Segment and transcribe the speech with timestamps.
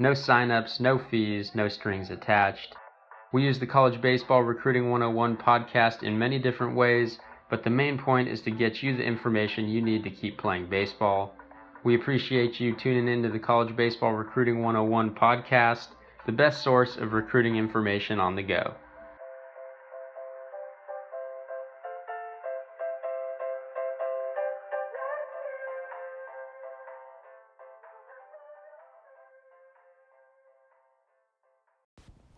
[0.00, 2.74] No signups, no fees, no strings attached.
[3.32, 7.96] We use the College Baseball Recruiting 101 podcast in many different ways, but the main
[7.96, 11.36] point is to get you the information you need to keep playing baseball.
[11.84, 15.88] We appreciate you tuning in to the College Baseball Recruiting 101 podcast,
[16.26, 18.74] the best source of recruiting information on the go.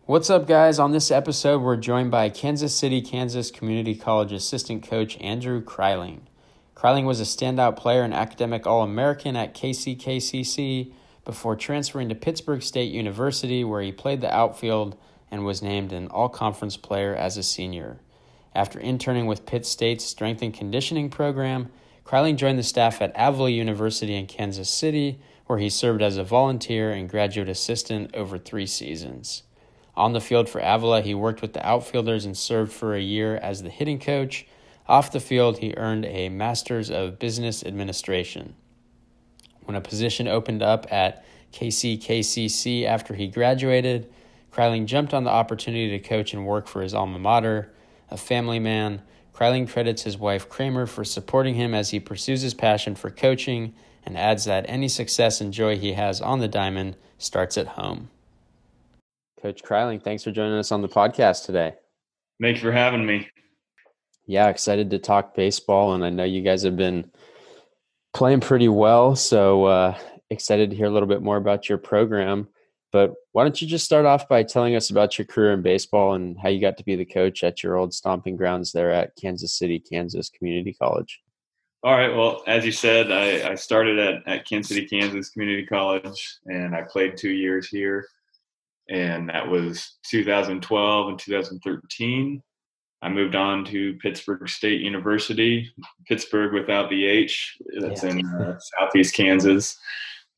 [0.07, 0.79] What's up, guys?
[0.79, 6.21] On this episode, we're joined by Kansas City, Kansas Community College assistant coach Andrew Kryling.
[6.77, 10.93] Kryling was a standout player and academic All American at KCKCC
[11.25, 14.95] before transferring to Pittsburg State University, where he played the outfield
[15.29, 17.99] and was named an All Conference player as a senior.
[18.55, 21.69] After interning with Pitt State's strength and conditioning program,
[22.05, 26.23] Kryling joined the staff at Avila University in Kansas City, where he served as a
[26.23, 29.43] volunteer and graduate assistant over three seasons.
[29.97, 33.35] On the field for Avila, he worked with the outfielders and served for a year
[33.37, 34.45] as the hitting coach.
[34.87, 38.53] Off the field, he earned a Master's of Business Administration.
[39.63, 44.07] When a position opened up at KCKCC after he graduated,
[44.51, 47.73] Kryling jumped on the opportunity to coach and work for his alma mater.
[48.11, 49.01] A family man,
[49.33, 53.73] Kryling credits his wife Kramer for supporting him as he pursues his passion for coaching
[54.05, 58.11] and adds that any success and joy he has on the diamond starts at home.
[59.41, 61.73] Coach Kryling, thanks for joining us on the podcast today.
[62.41, 63.29] Thanks for having me.
[64.25, 67.11] Yeah, excited to talk baseball, and I know you guys have been
[68.13, 69.15] playing pretty well.
[69.15, 69.97] So uh,
[70.29, 72.47] excited to hear a little bit more about your program.
[72.91, 76.13] But why don't you just start off by telling us about your career in baseball
[76.13, 79.15] and how you got to be the coach at your old stomping grounds there at
[79.21, 81.21] Kansas City, Kansas Community College?
[81.83, 82.13] All right.
[82.13, 86.75] Well, as you said, I, I started at, at Kansas City, Kansas Community College, and
[86.75, 88.07] I played two years here
[88.89, 92.43] and that was 2012 and 2013.
[93.01, 95.71] I moved on to Pittsburg State University,
[96.07, 97.55] Pittsburgh without the H.
[97.79, 98.09] That's yeah.
[98.09, 99.77] in uh, southeast Kansas.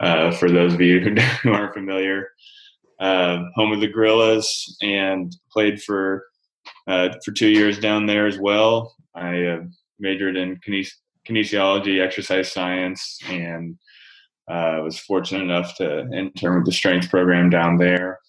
[0.01, 0.99] Uh, for those of you
[1.43, 2.29] who aren't familiar,
[2.99, 6.25] uh, home of the Gorillas, and played for
[6.87, 8.95] uh, for two years down there as well.
[9.15, 9.61] I uh,
[9.99, 10.93] majored in kines-
[11.27, 13.77] kinesiology, exercise science, and
[14.49, 18.19] uh, was fortunate enough to intern with the strength program down there.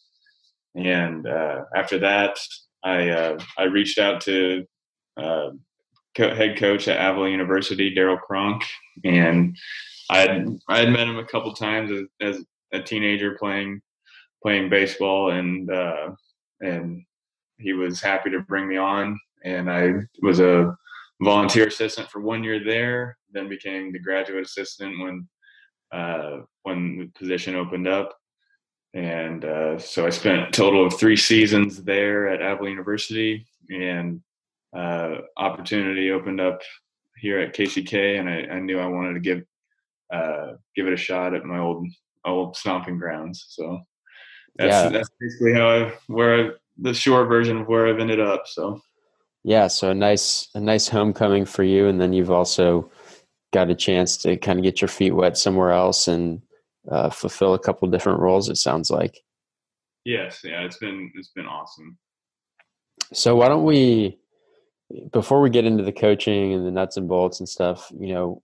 [0.75, 2.39] And uh, after that,
[2.85, 4.65] I uh, I reached out to
[5.17, 5.51] uh,
[6.17, 8.63] co- head coach at Avila University, Daryl Kronk,
[9.05, 9.57] and
[10.11, 13.81] I had I had met him a couple times as, as a teenager playing
[14.43, 16.11] playing baseball, and uh,
[16.61, 17.05] and
[17.59, 19.19] he was happy to bring me on.
[19.45, 19.93] And I
[20.23, 20.75] was a
[21.23, 25.29] volunteer assistant for one year there, then became the graduate assistant when
[25.93, 28.15] uh, when the position opened up
[28.95, 34.21] and uh, so I spent a total of three seasons there at Avila University, and
[34.77, 36.61] uh, opportunity opened up
[37.17, 39.45] here at KCK, and I, I knew I wanted to give
[40.13, 41.87] uh, give it a shot at my old
[42.25, 43.47] old stomping grounds.
[43.49, 43.81] So
[44.57, 44.89] that's yeah.
[44.89, 48.43] that's basically how I where I, the short version of where I've ended up.
[48.47, 48.81] So
[49.45, 52.91] yeah, so a nice a nice homecoming for you, and then you've also
[53.53, 56.41] got a chance to kind of get your feet wet somewhere else and
[56.89, 58.49] uh, fulfill a couple different roles.
[58.49, 59.21] It sounds like.
[60.05, 61.99] Yes, yeah, it's been it's been awesome.
[63.13, 64.19] So why don't we,
[65.13, 68.43] before we get into the coaching and the nuts and bolts and stuff, you know,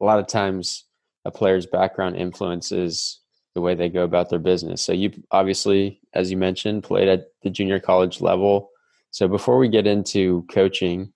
[0.00, 0.84] a lot of times
[1.24, 3.20] a player's background influences
[3.54, 4.82] the way they go about their business.
[4.82, 8.70] So you obviously, as you mentioned, played at the junior college level.
[9.10, 11.12] So before we get into coaching,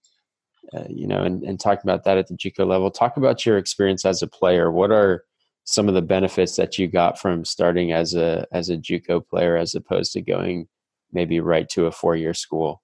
[0.72, 3.58] uh, you know, and, and talk about that at the JUCO level, talk about your
[3.58, 4.70] experience as a player.
[4.70, 5.24] What are
[5.70, 9.54] some of the benefits that you got from starting as a as a JUCO player
[9.54, 10.66] as opposed to going
[11.12, 12.82] maybe right to a four year school?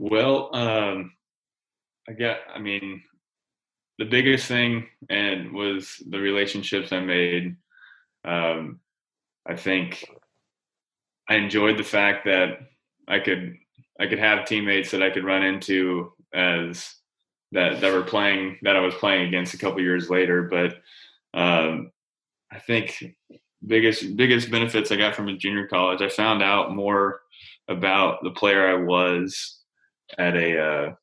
[0.00, 1.12] Well, um,
[2.08, 2.40] I get.
[2.52, 3.04] I mean,
[3.98, 7.54] the biggest thing and was the relationships I made.
[8.24, 8.80] Um,
[9.46, 10.04] I think
[11.28, 12.58] I enjoyed the fact that
[13.06, 13.54] I could
[14.00, 16.95] I could have teammates that I could run into as
[17.52, 20.42] that that were playing that I was playing against a couple years later.
[20.42, 20.76] But
[21.38, 21.90] um,
[22.50, 23.04] I think
[23.66, 26.02] biggest biggest benefits I got from a junior college.
[26.02, 27.20] I found out more
[27.68, 29.60] about the player I was
[30.18, 30.94] at a uh,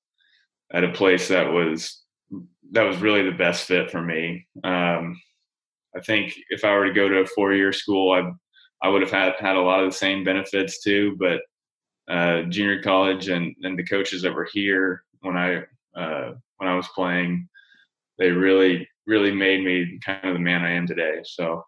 [0.74, 2.02] at a place that was
[2.72, 4.48] that was really the best fit for me.
[4.64, 5.20] Um,
[5.96, 8.32] I think if I were to go to a four year school, I
[8.86, 11.16] I would have had had a lot of the same benefits too.
[11.20, 11.42] But
[12.12, 15.64] uh, junior college and and the coaches that were here when I
[15.96, 17.48] uh, when I was playing,
[18.18, 21.20] they really really made me kind of the man I am today.
[21.24, 21.64] So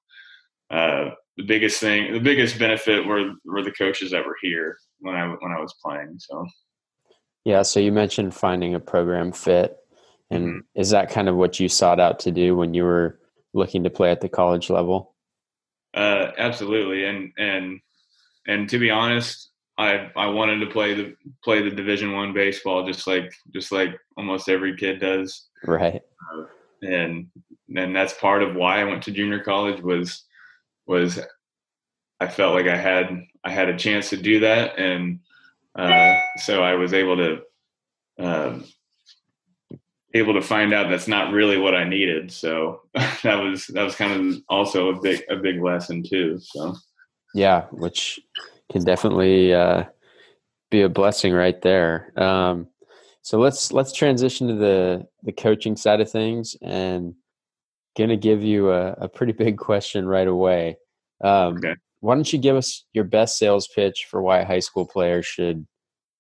[0.72, 5.16] uh, the biggest thing, the biggest benefit were were the coaches that were here when
[5.16, 6.18] I when I was playing.
[6.20, 6.46] So
[7.44, 7.62] yeah.
[7.62, 9.78] So you mentioned finding a program fit,
[10.30, 10.80] and mm-hmm.
[10.82, 13.20] is that kind of what you sought out to do when you were
[13.54, 15.16] looking to play at the college level?
[15.94, 17.80] Uh, absolutely, and and
[18.48, 22.86] and to be honest, I I wanted to play the play the Division One baseball
[22.86, 25.48] just like just like almost every kid does.
[25.66, 26.02] Right.
[26.34, 26.46] Uh,
[26.82, 27.28] and
[27.76, 30.24] and that's part of why I went to junior college was
[30.88, 31.20] was
[32.20, 35.20] I felt like I had I had a chance to do that, and
[35.78, 37.42] uh, so I was able to
[38.24, 38.60] uh,
[40.14, 42.32] able to find out that's not really what I needed.
[42.32, 46.40] So that was that was kind of also a big a big lesson too.
[46.42, 46.76] So
[47.34, 48.20] yeah, which
[48.72, 49.84] can definitely uh,
[50.72, 52.12] be a blessing right there.
[52.20, 52.68] Um,
[53.22, 57.16] so let's let's transition to the the coaching side of things, and
[57.98, 60.78] gonna give you a, a pretty big question right away.
[61.24, 61.76] Um, okay.
[62.02, 65.66] Why don't you give us your best sales pitch for why high school players should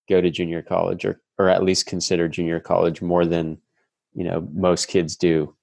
[0.09, 3.59] go to junior college, or or at least consider junior college more than
[4.13, 5.55] you know most kids do?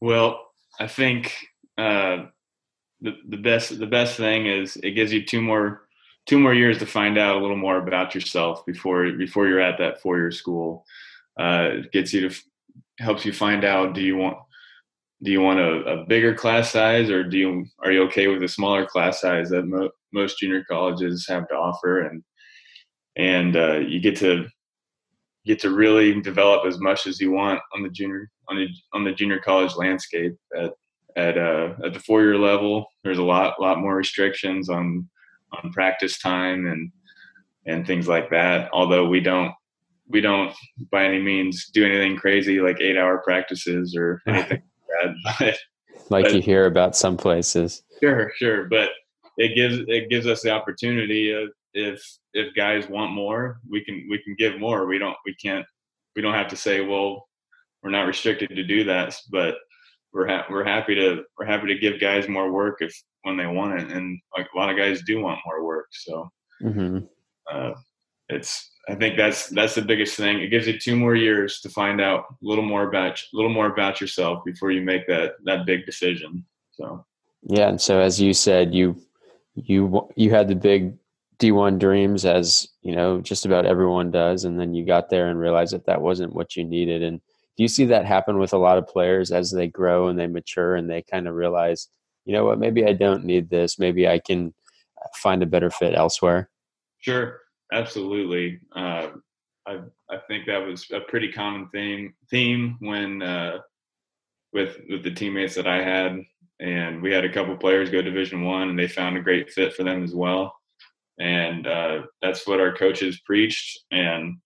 [0.00, 1.34] Well, I think
[1.78, 2.26] uh,
[3.28, 5.86] the best the best thing is it gives you two more
[6.26, 9.78] two more years to find out a little more about yourself before before you're at
[9.78, 10.84] that four year school.
[11.38, 12.34] Uh, it gets you to
[12.98, 14.38] helps you find out do you want
[15.22, 18.42] do you want a, a, bigger class size or do you are you okay with
[18.42, 22.22] a smaller class size that mo- most junior colleges have to offer and
[23.16, 24.46] and uh, you get to
[25.44, 29.04] get to really develop as much as you want on the junior on the on
[29.04, 30.72] the junior college landscape at
[31.16, 35.08] at uh, at the four year level there's a lot lot more restrictions on
[35.52, 36.92] on practice time and
[37.66, 38.70] and things like that.
[38.72, 39.52] Although we don't
[40.08, 40.54] we don't
[40.90, 45.36] by any means do anything crazy like eight hour practices or anything like that.
[45.38, 45.58] But,
[46.10, 47.82] like but, you hear about some places.
[48.00, 48.90] Sure, sure, but
[49.36, 52.02] it gives it gives us the opportunity of if
[52.32, 54.86] if guys want more, we can we can give more.
[54.86, 55.66] We don't we can't
[56.14, 57.26] we don't have to say well
[57.82, 59.56] we're not restricted to do that, but
[60.16, 62.92] we're ha- we're happy to we're happy to give guys more work if
[63.22, 65.88] when they want it, and like a lot of guys do want more work.
[65.92, 66.28] So
[66.62, 66.98] mm-hmm.
[67.52, 67.72] uh,
[68.30, 70.40] it's I think that's that's the biggest thing.
[70.40, 73.52] It gives you two more years to find out a little more about a little
[73.52, 76.44] more about yourself before you make that that big decision.
[76.72, 77.04] So
[77.42, 78.96] yeah, and so as you said, you
[79.54, 80.94] you you had the big
[81.38, 85.38] D1 dreams as you know just about everyone does, and then you got there and
[85.38, 87.20] realized that that wasn't what you needed and
[87.56, 90.26] do you see that happen with a lot of players as they grow and they
[90.26, 91.88] mature and they kind of realize
[92.24, 92.58] you know what?
[92.58, 93.78] Maybe i don't need this.
[93.78, 94.54] Maybe i can
[95.14, 96.50] find a better fit elsewhere
[97.06, 97.40] sure.
[97.72, 98.60] Absolutely.
[98.74, 99.08] Uh,
[99.66, 99.80] I,
[100.10, 103.58] I think that was a pretty common theme theme when uh,
[104.52, 106.20] with with the teammates that i had.
[106.58, 109.74] And we had a couple players go division one and they found a great fit
[109.74, 110.54] for them as well.
[111.20, 113.78] And uh, that's what our coaches preached.
[113.90, 114.36] And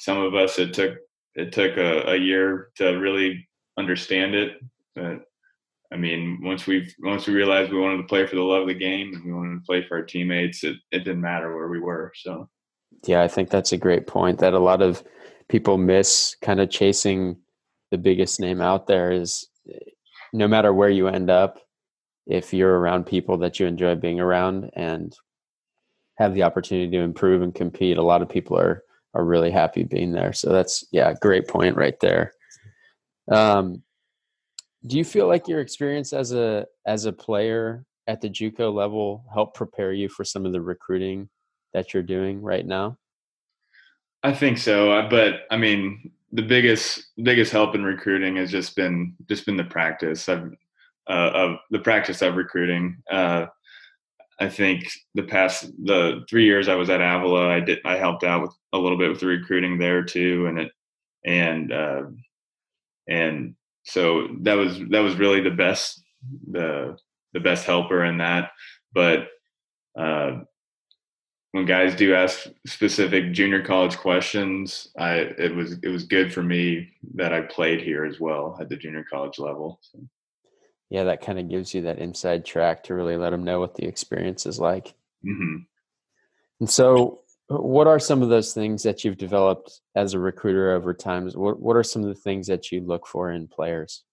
[0.00, 0.98] some of us it took
[1.36, 3.46] it took a, a year to really
[3.78, 4.58] understand it.
[4.94, 5.22] But
[5.92, 8.68] I mean, once we once we realized we wanted to play for the love of
[8.68, 11.68] the game and we wanted to play for our teammates, it, it didn't matter where
[11.68, 12.12] we were.
[12.16, 12.48] So,
[13.06, 15.04] yeah, I think that's a great point that a lot of
[15.48, 17.36] people miss kind of chasing
[17.92, 19.48] the biggest name out there is
[20.32, 21.60] no matter where you end up,
[22.26, 25.16] if you're around people that you enjoy being around and
[26.18, 28.82] have the opportunity to improve and compete, a lot of people are
[29.16, 30.32] are really happy being there.
[30.32, 32.32] So that's yeah, great point right there.
[33.32, 33.82] Um,
[34.86, 39.24] do you feel like your experience as a as a player at the JUCO level
[39.32, 41.28] helped prepare you for some of the recruiting
[41.72, 42.98] that you're doing right now?
[44.22, 48.76] I think so, uh, but I mean, the biggest biggest help in recruiting has just
[48.76, 50.52] been just been the practice of
[51.08, 52.98] uh, of the practice of recruiting.
[53.10, 53.46] Uh,
[54.38, 58.24] I think the past the three years I was at Avila, I did I helped
[58.24, 60.72] out with a little bit with the recruiting there too, and it
[61.24, 62.02] and uh,
[63.08, 66.02] and so that was that was really the best
[66.50, 66.96] the
[67.32, 68.50] the best helper in that.
[68.92, 69.28] But
[69.98, 70.40] uh,
[71.52, 76.42] when guys do ask specific junior college questions, I it was it was good for
[76.42, 79.78] me that I played here as well at the junior college level.
[79.80, 80.00] So.
[80.90, 83.74] Yeah, that kind of gives you that inside track to really let them know what
[83.74, 84.94] the experience is like.
[85.24, 85.56] Mm-hmm.
[86.60, 90.94] And so, what are some of those things that you've developed as a recruiter over
[90.94, 91.28] time?
[91.30, 94.04] What What are some of the things that you look for in players?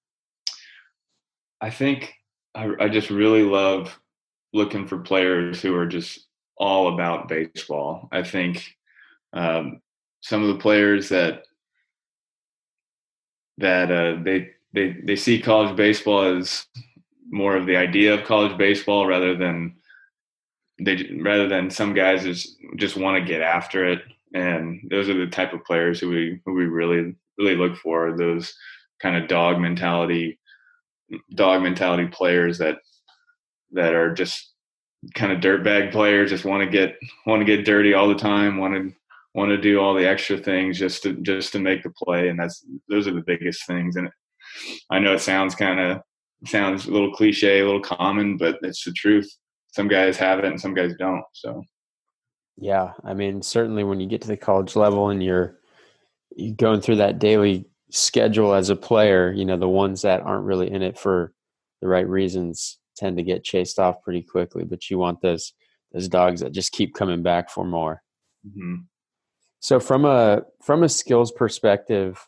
[1.61, 2.13] I think
[2.55, 3.99] I, I just really love
[4.51, 6.27] looking for players who are just
[6.57, 8.07] all about baseball.
[8.11, 8.75] I think
[9.33, 9.81] um,
[10.21, 11.43] some of the players that
[13.57, 16.65] that uh, they they they see college baseball as
[17.29, 19.75] more of the idea of college baseball rather than
[20.79, 24.01] they rather than some guys just just want to get after it.
[24.33, 28.15] And those are the type of players who we who we really really look for
[28.17, 28.53] those
[29.01, 30.39] kind of dog mentality
[31.35, 32.77] dog mentality players that
[33.71, 34.51] that are just
[35.15, 36.95] kind of dirtbag players just want to get
[37.27, 38.93] want to get dirty all the time want to
[39.35, 42.29] want to do all the extra things just to just to make the play.
[42.29, 43.95] And that's those are the biggest things.
[43.95, 44.09] And
[44.89, 46.01] i know it sounds kind of
[46.45, 49.29] sounds a little cliche a little common but it's the truth.
[49.72, 51.63] Some guys have it and some guys don't so.
[52.57, 55.57] Yeah i mean certainly when you get to the college level and you're
[56.36, 60.45] you're going through that daily schedule as a player you know the ones that aren't
[60.45, 61.33] really in it for
[61.81, 65.53] the right reasons tend to get chased off pretty quickly but you want those
[65.93, 68.01] those dogs that just keep coming back for more.
[68.45, 68.75] Mm-hmm.
[69.60, 72.19] So from a from a skills perspective,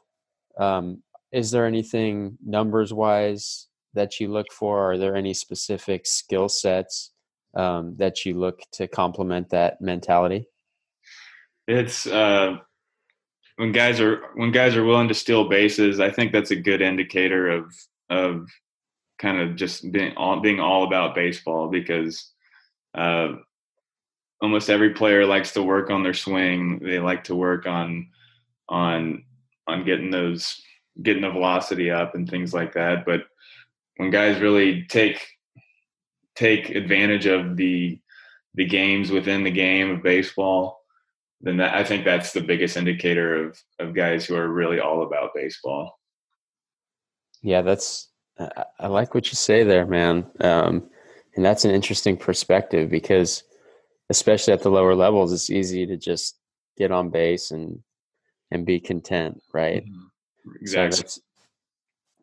[0.57, 1.01] um,
[1.35, 4.91] is there anything numbers wise that you look for?
[4.91, 7.11] Are there any specific skill sets
[7.53, 10.47] um, that you look to complement that mentality?
[11.67, 12.57] It's uh,
[13.57, 15.99] when guys are when guys are willing to steal bases.
[15.99, 17.73] I think that's a good indicator of
[18.09, 18.47] of
[19.19, 22.31] kind of just being all being all about baseball because
[22.97, 23.33] uh,
[24.41, 26.79] almost every player likes to work on their swing.
[26.81, 28.07] They like to work on
[28.69, 29.25] on
[29.67, 30.61] on getting those
[31.01, 33.05] getting the velocity up and things like that.
[33.05, 33.23] But
[33.97, 35.25] when guys really take
[36.35, 37.99] take advantage of the
[38.55, 40.79] the games within the game of baseball,
[41.41, 45.03] then that, I think that's the biggest indicator of of guys who are really all
[45.03, 45.99] about baseball.
[47.41, 48.09] Yeah, that's
[48.79, 50.25] I like what you say there, man.
[50.41, 50.89] Um,
[51.35, 53.43] and that's an interesting perspective because
[54.09, 56.37] especially at the lower levels, it's easy to just
[56.77, 57.79] get on base and
[58.51, 59.83] and be content, right?
[59.83, 60.05] Mm-hmm.
[60.61, 60.95] Exactly.
[60.97, 61.19] So that's,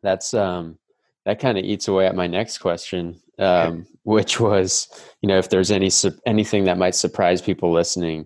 [0.01, 0.77] that's um
[1.25, 4.87] that kind of eats away at my next question, um, which was,
[5.21, 5.89] you know, if there's any
[6.25, 8.25] anything that might surprise people listening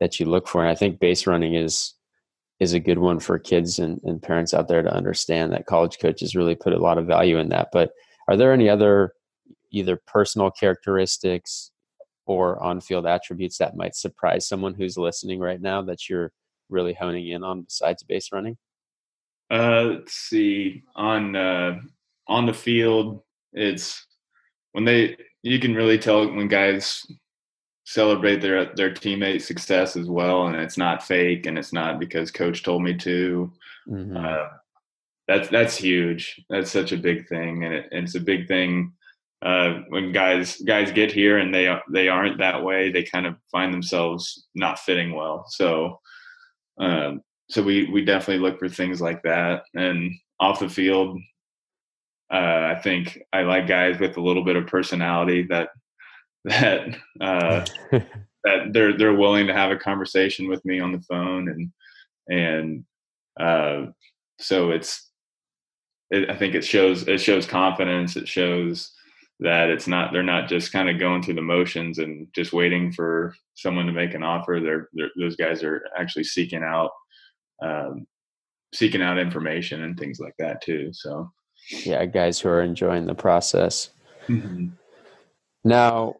[0.00, 0.60] that you look for.
[0.60, 1.94] And I think base running is
[2.58, 5.98] is a good one for kids and, and parents out there to understand that college
[5.98, 7.68] coaches really put a lot of value in that.
[7.72, 7.90] But
[8.28, 9.14] are there any other
[9.72, 11.70] either personal characteristics
[12.26, 16.32] or on field attributes that might surprise someone who's listening right now that you're
[16.68, 18.56] really honing in on besides base running?
[19.52, 20.82] Uh, let's see.
[20.96, 21.78] On uh,
[22.26, 24.06] on the field, it's
[24.72, 27.04] when they you can really tell when guys
[27.84, 32.30] celebrate their their teammate success as well, and it's not fake, and it's not because
[32.30, 33.52] coach told me to.
[33.88, 34.16] Mm-hmm.
[34.16, 34.48] Uh,
[35.28, 36.40] that's that's huge.
[36.48, 38.92] That's such a big thing, and, it, and it's a big thing
[39.42, 43.34] uh, when guys guys get here and they they aren't that way, they kind of
[43.50, 45.44] find themselves not fitting well.
[45.48, 46.00] So,
[46.78, 49.64] um, so we we definitely look for things like that.
[49.74, 51.18] And off the field,
[52.32, 55.68] uh, I think I like guys with a little bit of personality that
[56.44, 57.66] that uh,
[58.44, 61.70] that they're they're willing to have a conversation with me on the phone and
[62.28, 62.84] and
[63.38, 63.90] uh,
[64.38, 65.10] so it's
[66.10, 68.16] it, I think it shows it shows confidence.
[68.16, 68.92] It shows
[69.40, 72.92] that it's not they're not just kind of going through the motions and just waiting
[72.92, 76.90] for someone to make an offer they're, they're those guys are actually seeking out
[77.62, 78.06] um,
[78.74, 81.30] seeking out information and things like that too so.
[81.84, 83.90] Yeah guys who are enjoying the process.
[84.28, 84.68] Mm-hmm.
[85.64, 86.14] now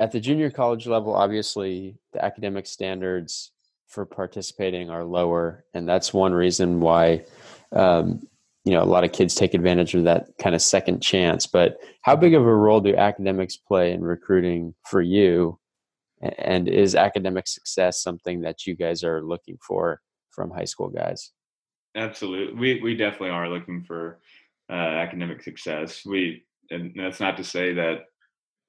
[0.00, 3.52] at the junior college level obviously the academic standards
[3.88, 7.26] for participating are lower and that's one reason why
[7.72, 8.26] um,
[8.64, 11.78] you know a lot of kids take advantage of that kind of second chance but
[12.02, 15.58] how big of a role do academics play in recruiting for you?
[16.38, 20.00] And is academic success something that you guys are looking for
[20.32, 21.30] from high school guys.
[21.94, 24.20] Absolutely we we definitely are looking for
[24.70, 26.04] uh, academic success.
[26.04, 28.04] We and that's not to say that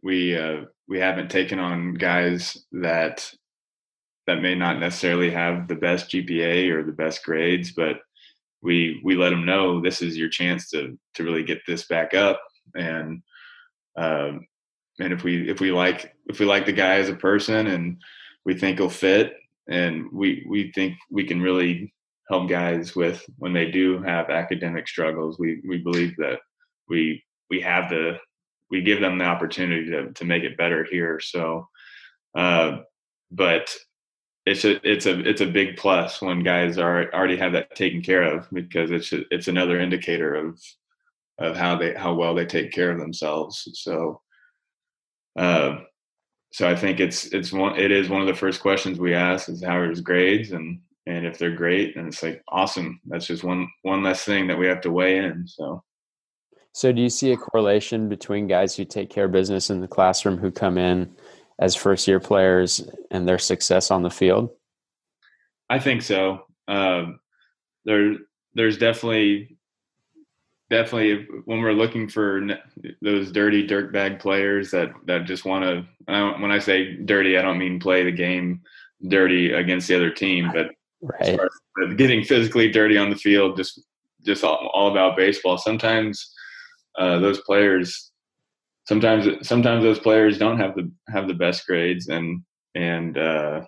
[0.01, 3.29] we uh, we haven't taken on guys that
[4.27, 7.97] that may not necessarily have the best GPA or the best grades but
[8.61, 12.13] we we let them know this is your chance to to really get this back
[12.13, 12.41] up
[12.75, 13.21] and
[13.97, 14.47] um,
[14.99, 17.97] and if we if we like if we like the guy as a person and
[18.45, 19.33] we think he'll fit
[19.69, 21.93] and we we think we can really
[22.29, 26.39] help guys with when they do have academic struggles we we believe that
[26.89, 28.17] we we have the
[28.73, 31.19] we give them the opportunity to to make it better here.
[31.19, 31.69] So,
[32.35, 32.79] uh,
[33.31, 33.73] but
[34.47, 38.01] it's a it's a it's a big plus when guys are already have that taken
[38.01, 40.59] care of because it's a, it's another indicator of
[41.37, 43.69] of how they how well they take care of themselves.
[43.73, 44.21] So,
[45.37, 45.81] uh,
[46.53, 49.49] so I think it's it's one it is one of the first questions we ask
[49.49, 50.51] is how are his grades?
[50.51, 53.01] And and if they're great and it's like awesome.
[53.07, 55.83] That's just one one less thing that we have to weigh in so.
[56.71, 59.87] So do you see a correlation between guys who take care of business in the
[59.87, 61.15] classroom who come in
[61.57, 64.51] as first year players and their success on the field?
[65.71, 66.45] I think so.
[66.67, 67.19] Um,
[67.85, 68.13] there
[68.53, 69.57] there's definitely
[70.69, 72.47] definitely when we're looking for
[73.01, 75.85] those dirty dirtbag players that that just want to
[76.39, 78.61] when i say dirty i don't mean play the game
[79.07, 80.67] dirty against the other team but
[81.01, 81.97] right.
[81.97, 83.81] getting physically dirty on the field just
[84.23, 85.57] just all, all about baseball.
[85.57, 86.33] Sometimes
[86.97, 88.11] uh, those players
[88.85, 92.43] sometimes sometimes those players don't have the have the best grades and
[92.75, 93.61] and uh,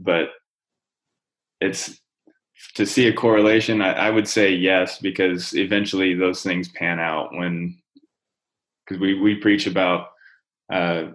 [0.00, 0.28] but
[1.60, 1.98] it's
[2.74, 7.32] to see a correlation I, I, would say yes because eventually those things pan out
[7.32, 7.78] when
[8.84, 10.08] because we we preach about
[10.72, 11.12] uh,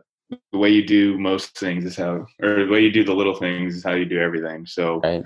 [0.52, 3.36] the way you do most things is how, or the way you do the little
[3.36, 4.66] things is how you do everything.
[4.66, 5.24] So, right.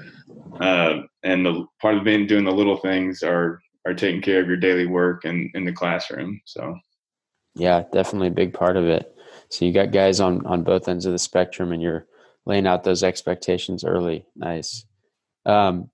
[0.59, 4.47] uh, and the part of being doing the little things are are taking care of
[4.47, 6.41] your daily work and in the classroom.
[6.45, 6.77] So,
[7.55, 9.13] yeah, definitely a big part of it.
[9.50, 12.05] So you got guys on on both ends of the spectrum, and you're
[12.45, 14.25] laying out those expectations early.
[14.36, 14.86] Nice.
[15.45, 15.89] Um,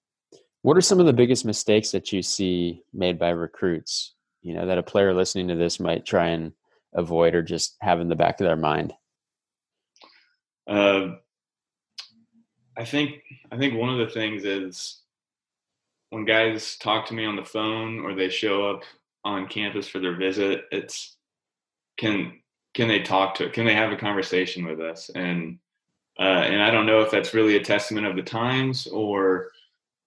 [0.63, 4.15] what are some of the biggest mistakes that you see made by recruits?
[4.41, 6.53] You know that a player listening to this might try and
[6.93, 8.93] avoid or just have in the back of their mind?
[10.67, 11.15] Uh,
[12.77, 15.01] I think I think one of the things is
[16.09, 18.83] when guys talk to me on the phone or they show up
[19.25, 21.17] on campus for their visit, it's
[21.97, 22.39] can
[22.73, 25.59] can they talk to can they have a conversation with us and
[26.19, 29.49] uh, and I don't know if that's really a testament of the times or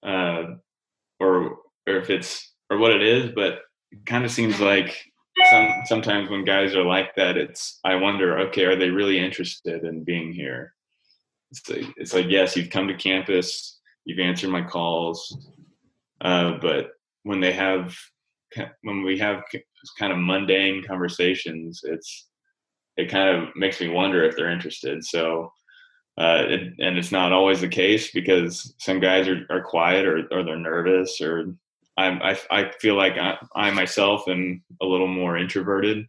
[0.07, 0.55] uh,
[1.21, 3.59] or or if it's or what it is, but
[3.93, 4.97] it kind of seems like
[5.51, 9.85] some, sometimes when guys are like that, it's I wonder, okay, are they really interested
[9.85, 10.73] in being here?
[11.51, 15.37] It's like, it's like yes, you've come to campus, you've answered my calls,
[16.21, 16.91] uh, but
[17.25, 17.95] when they have
[18.83, 19.43] when we have
[19.99, 22.29] kind of mundane conversations, it's
[22.97, 25.05] it kind of makes me wonder if they're interested.
[25.05, 25.53] So.
[26.19, 30.27] Uh, it, and it's not always the case because some guys are, are quiet or,
[30.31, 31.55] or they're nervous or
[31.99, 36.07] I'm, I, I feel like I, I myself am a little more introverted,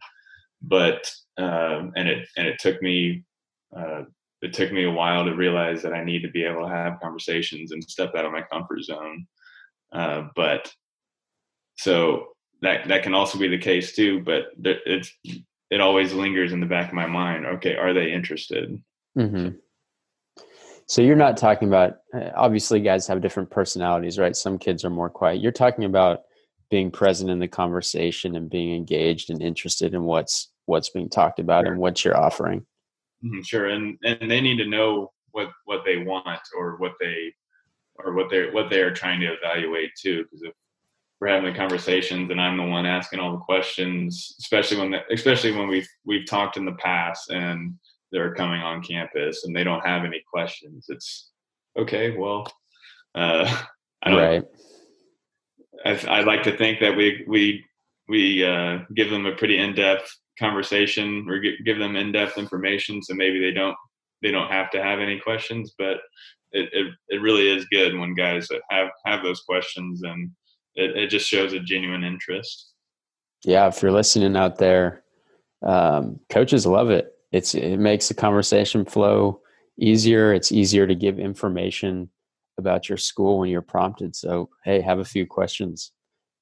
[0.60, 3.24] but um, and it and it took me
[3.76, 4.02] uh,
[4.42, 7.00] it took me a while to realize that I need to be able to have
[7.00, 9.26] conversations and step out of my comfort zone.
[9.92, 10.72] Uh, but
[11.76, 12.28] so
[12.60, 14.20] that that can also be the case too.
[14.20, 15.10] But it's
[15.70, 17.46] it always lingers in the back of my mind.
[17.46, 18.82] Okay, are they interested?
[19.16, 19.56] Mm-hmm.
[20.88, 24.34] So you're not talking about uh, obviously guys have different personalities, right?
[24.34, 25.40] Some kids are more quiet.
[25.40, 26.20] You're talking about
[26.70, 31.38] being present in the conversation and being engaged and interested in what's what's being talked
[31.38, 31.72] about sure.
[31.72, 32.60] and what you're offering.
[33.24, 37.34] Mm-hmm, sure, and and they need to know what what they want or what they
[37.96, 40.24] or what they're what they are trying to evaluate too.
[40.24, 40.52] Because if
[41.20, 45.00] we're having the conversations and I'm the one asking all the questions, especially when the,
[45.12, 47.74] especially when we've we've talked in the past and
[48.12, 50.86] that are coming on campus and they don't have any questions.
[50.88, 51.30] It's
[51.78, 52.16] okay.
[52.16, 52.50] Well,
[53.14, 53.62] uh,
[54.02, 54.18] I don't.
[54.18, 54.44] Right.
[55.84, 57.64] I, I like to think that we we
[58.08, 63.02] we uh, give them a pretty in depth conversation or give them in depth information,
[63.02, 63.76] so maybe they don't
[64.22, 65.74] they don't have to have any questions.
[65.78, 65.98] But
[66.52, 70.30] it it, it really is good when guys have have those questions, and
[70.74, 72.72] it, it just shows a genuine interest.
[73.44, 75.04] Yeah, if you're listening out there,
[75.64, 79.40] um, coaches love it it's it makes the conversation flow
[79.78, 80.32] easier.
[80.32, 82.10] It's easier to give information
[82.58, 84.16] about your school when you're prompted.
[84.16, 85.92] So hey, have a few questions.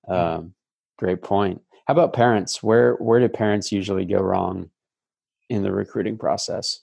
[0.09, 0.55] Um,
[0.99, 1.61] great point.
[1.87, 2.63] How about parents?
[2.63, 4.71] Where where do parents usually go wrong
[5.49, 6.81] in the recruiting process?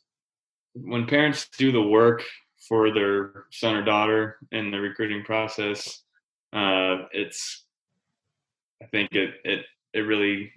[0.76, 2.24] When parents do the work
[2.68, 6.04] for their son or daughter in the recruiting process,
[6.54, 7.66] uh, it's
[8.82, 10.52] I think it it it really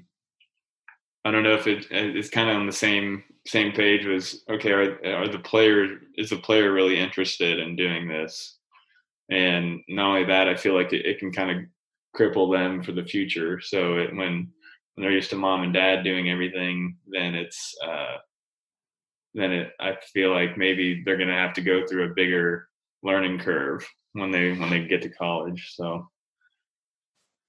[1.24, 4.72] I don't know if it it's kind of on the same same page was okay
[4.72, 8.58] are, are the player is the player really interested in doing this?
[9.30, 11.64] And not only that i feel like it, it can kind of
[12.16, 13.60] cripple them for the future.
[13.60, 14.48] So it, when
[14.96, 18.16] when they're used to mom and dad doing everything then it's uh
[19.34, 22.68] then it i feel like maybe they're to have to go through a bigger
[23.02, 26.08] learning curve when they when they get to college so.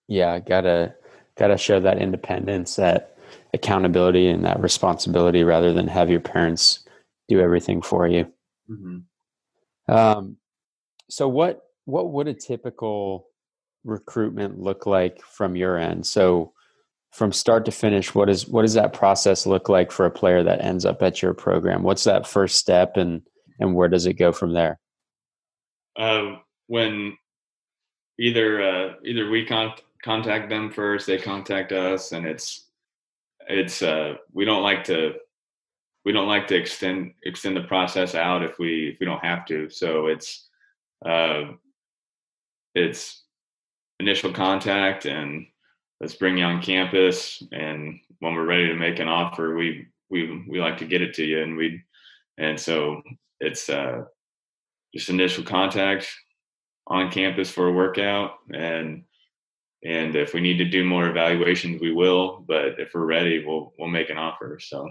[0.07, 0.95] Yeah gotta
[1.37, 3.16] gotta show that independence that
[3.53, 6.85] accountability and that responsibility rather than have your parents
[7.27, 8.31] do everything for you.
[8.69, 9.93] Mm-hmm.
[9.93, 10.37] Um,
[11.09, 13.27] so what what would a typical
[13.83, 16.05] recruitment look like from your end?
[16.05, 16.53] So
[17.11, 20.43] from start to finish, what is what does that process look like for a player
[20.43, 21.83] that ends up at your program?
[21.83, 23.21] What's that first step and
[23.59, 24.79] and where does it go from there?
[25.95, 26.35] Uh,
[26.67, 27.17] when
[28.19, 32.66] either uh, either we con- contact them first, they contact us, and it's
[33.49, 35.13] it's uh, we don't like to
[36.05, 39.45] we don't like to extend extend the process out if we if we don't have
[39.47, 39.69] to.
[39.69, 40.47] So it's
[41.05, 41.51] uh,
[42.75, 43.23] it's
[43.99, 45.45] initial contact and
[45.99, 50.45] let's bring you on campus and when we're ready to make an offer we we
[50.47, 51.81] we like to get it to you and we
[52.37, 53.01] and so
[53.39, 54.03] it's uh
[54.93, 56.07] just initial contact
[56.87, 59.03] on campus for a workout and
[59.83, 63.73] and if we need to do more evaluations we will but if we're ready we'll
[63.77, 64.89] we'll make an offer so.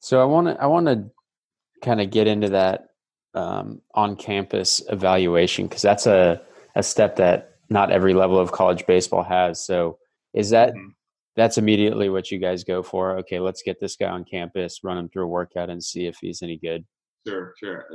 [0.00, 1.10] So i want to i want to
[1.82, 2.88] kind of get into that
[3.34, 6.40] um, on campus evaluation because that's a
[6.76, 9.64] a step that not every level of college baseball has.
[9.64, 9.98] So
[10.32, 10.88] is that mm-hmm.
[11.36, 13.18] that's immediately what you guys go for?
[13.18, 16.16] Okay let's get this guy on campus run him through a workout and see if
[16.20, 16.84] he's any good.
[17.26, 17.86] Sure sure.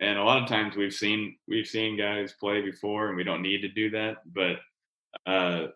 [0.00, 3.42] And a lot of times we've seen we've seen guys play before and we don't
[3.42, 4.56] need to do that but
[5.26, 5.66] uh,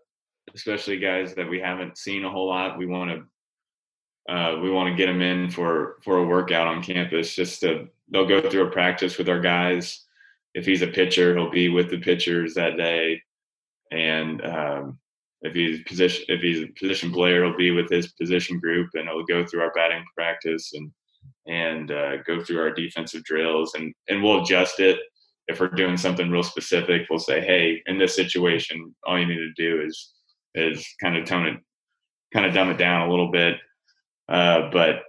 [0.54, 3.24] especially guys that we haven't seen a whole lot we want to
[4.32, 7.88] uh, we want to get them in for for a workout on campus just to
[8.10, 10.04] they'll go through a practice with our guys.
[10.54, 13.22] If he's a pitcher he'll be with the pitchers that day.
[13.90, 14.98] And um,
[15.40, 19.08] if he's position if he's a position player he'll be with his position group and
[19.08, 20.90] he'll go through our batting practice and
[21.46, 24.98] and uh, go through our defensive drills and and we'll adjust it
[25.48, 29.36] if we're doing something real specific we'll say hey in this situation all you need
[29.36, 30.12] to do is
[30.54, 31.56] is kind of tone it
[32.32, 33.56] kind of dumb it down a little bit.
[34.28, 35.02] Uh, but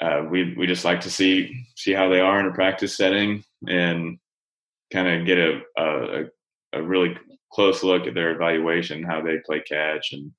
[0.00, 3.42] uh, we we just like to see see how they are in a practice setting
[3.68, 4.18] and
[4.92, 6.24] kind of get a, a
[6.74, 7.16] a really
[7.52, 10.32] close look at their evaluation how they play catch and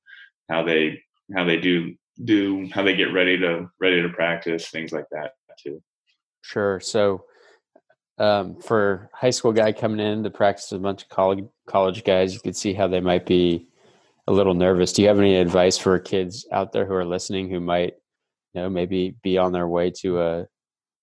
[0.49, 1.01] how they
[1.35, 1.93] how they do
[2.23, 5.81] do how they get ready to ready to practice things like that too.
[6.41, 6.79] Sure.
[6.79, 7.25] So
[8.17, 12.03] um, for high school guy coming in to practice with a bunch of college college
[12.03, 13.67] guys you could see how they might be
[14.27, 17.49] a little nervous do you have any advice for kids out there who are listening
[17.49, 17.93] who might
[18.53, 20.47] you know maybe be on their way to a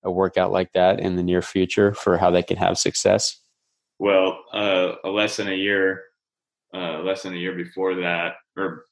[0.04, 3.40] a workout like that in the near future for how they can have success
[3.98, 6.02] well uh, a less than a year
[6.74, 8.86] uh, less than a year before that or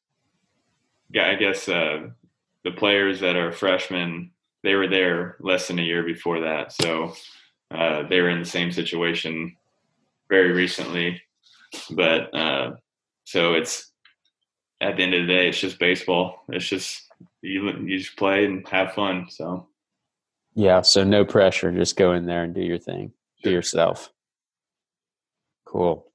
[1.13, 2.09] yeah, I guess uh,
[2.65, 4.31] the players that are freshmen,
[4.63, 6.73] they were there less than a year before that.
[6.73, 7.15] So
[7.71, 9.57] uh, they were in the same situation
[10.29, 11.21] very recently.
[11.91, 12.73] But uh,
[13.25, 13.93] so it's
[14.81, 16.43] at the end of the day, it's just baseball.
[16.49, 17.03] It's just
[17.43, 19.27] you you just play and have fun.
[19.31, 19.69] So
[20.55, 21.71] yeah, so no pressure.
[21.73, 23.13] Just go in there and do your thing.
[23.43, 24.11] Do yourself.
[25.65, 26.07] Cool.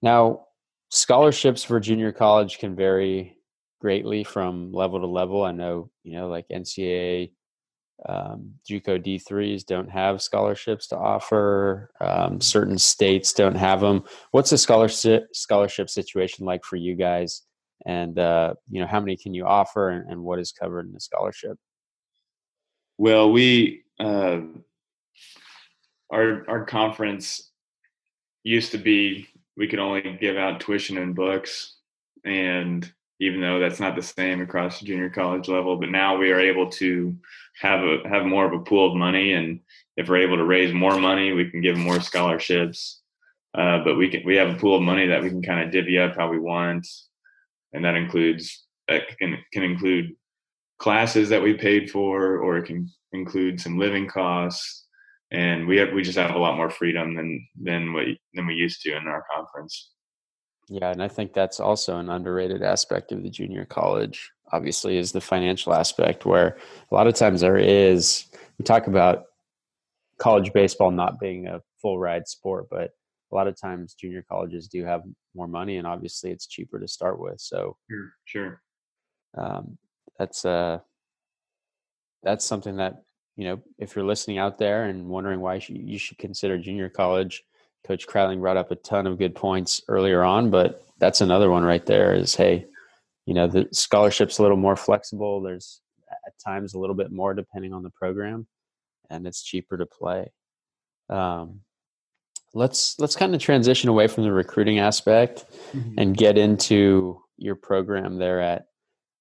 [0.00, 0.46] Now,
[0.88, 3.36] scholarships for junior college can vary
[3.80, 5.44] greatly from level to level.
[5.44, 7.32] I know, you know, like NCAA,
[8.06, 11.90] um, JUCO D3s don't have scholarships to offer.
[12.00, 14.04] Um, certain states don't have them.
[14.30, 17.42] What's the scholarship scholarship situation like for you guys?
[17.86, 20.92] And uh, you know, how many can you offer, and, and what is covered in
[20.92, 21.56] the scholarship?
[22.98, 24.40] Well, we uh,
[26.10, 27.50] our our conference
[28.44, 31.78] used to be we could only give out tuition and books,
[32.24, 35.76] and even though that's not the same across the junior college level.
[35.76, 37.16] But now we are able to
[37.60, 39.60] have a have more of a pool of money, and
[39.96, 43.00] if we're able to raise more money, we can give more scholarships.
[43.54, 45.72] Uh, but we can we have a pool of money that we can kind of
[45.72, 46.86] divvy up how we want,
[47.72, 50.14] and that includes that can can include
[50.78, 54.84] classes that we paid for, or it can include some living costs.
[55.30, 58.54] And we have we just have a lot more freedom than than what than we
[58.54, 59.90] used to in our conference.
[60.68, 64.30] Yeah, and I think that's also an underrated aspect of the junior college.
[64.52, 66.58] Obviously, is the financial aspect where
[66.90, 68.26] a lot of times there is.
[68.58, 69.24] We talk about
[70.18, 72.90] college baseball not being a full ride sport, but
[73.30, 75.02] a lot of times junior colleges do have
[75.34, 77.40] more money, and obviously it's cheaper to start with.
[77.40, 78.62] So sure, sure.
[79.36, 79.78] Um,
[80.18, 80.80] that's uh,
[82.22, 83.02] that's something that
[83.36, 87.44] you know if you're listening out there and wondering why you should consider junior college
[87.86, 91.64] Coach Kryling brought up a ton of good points earlier on, but that's another one
[91.64, 92.66] right there is hey,
[93.26, 95.40] you know, the scholarship's a little more flexible.
[95.42, 95.80] There's
[96.26, 98.46] at times a little bit more depending on the program,
[99.10, 100.32] and it's cheaper to play.
[101.08, 101.60] Um,
[102.54, 105.94] let's let's kind of transition away from the recruiting aspect mm-hmm.
[105.98, 108.66] and get into your program there at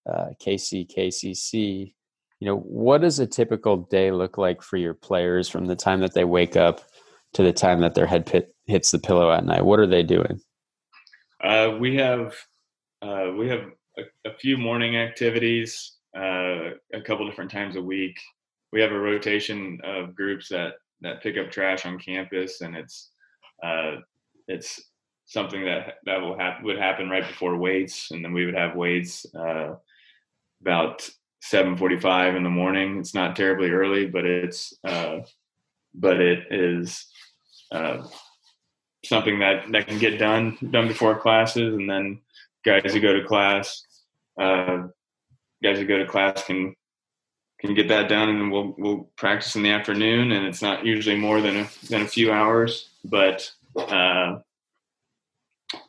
[0.10, 1.94] uh, KC, KCC.
[2.40, 6.02] You know, what does a typical day look like for your players from the time
[6.02, 6.82] that they wake up
[7.38, 9.64] to the time that their head pit hits the pillow at night?
[9.64, 10.42] What are they doing?
[11.44, 12.36] Uh, we have
[13.04, 13.66] uh, we have
[14.00, 18.20] a, a, few morning activities, uh, a couple different times a week.
[18.74, 23.12] We have a rotation of groups that that pick up trash on campus, and it's
[23.64, 23.98] uh,
[24.48, 24.82] it's
[25.26, 28.76] something that that will happen would happen right before weights, and then we would have
[28.76, 29.76] weights uh,
[30.62, 31.08] about
[31.44, 32.98] 7:45 in the morning.
[32.98, 35.20] It's not terribly early, but it's uh,
[35.94, 37.06] but it is
[37.72, 38.04] uh,
[39.06, 42.20] something that that can get done done before classes, and then
[42.66, 43.84] guys who go to class,
[44.40, 44.88] uh,
[45.64, 46.76] guys who go to class can
[47.60, 51.18] can get that done, and we'll we'll practice in the afternoon, and it's not usually
[51.18, 54.40] more than a than a few hours, but uh,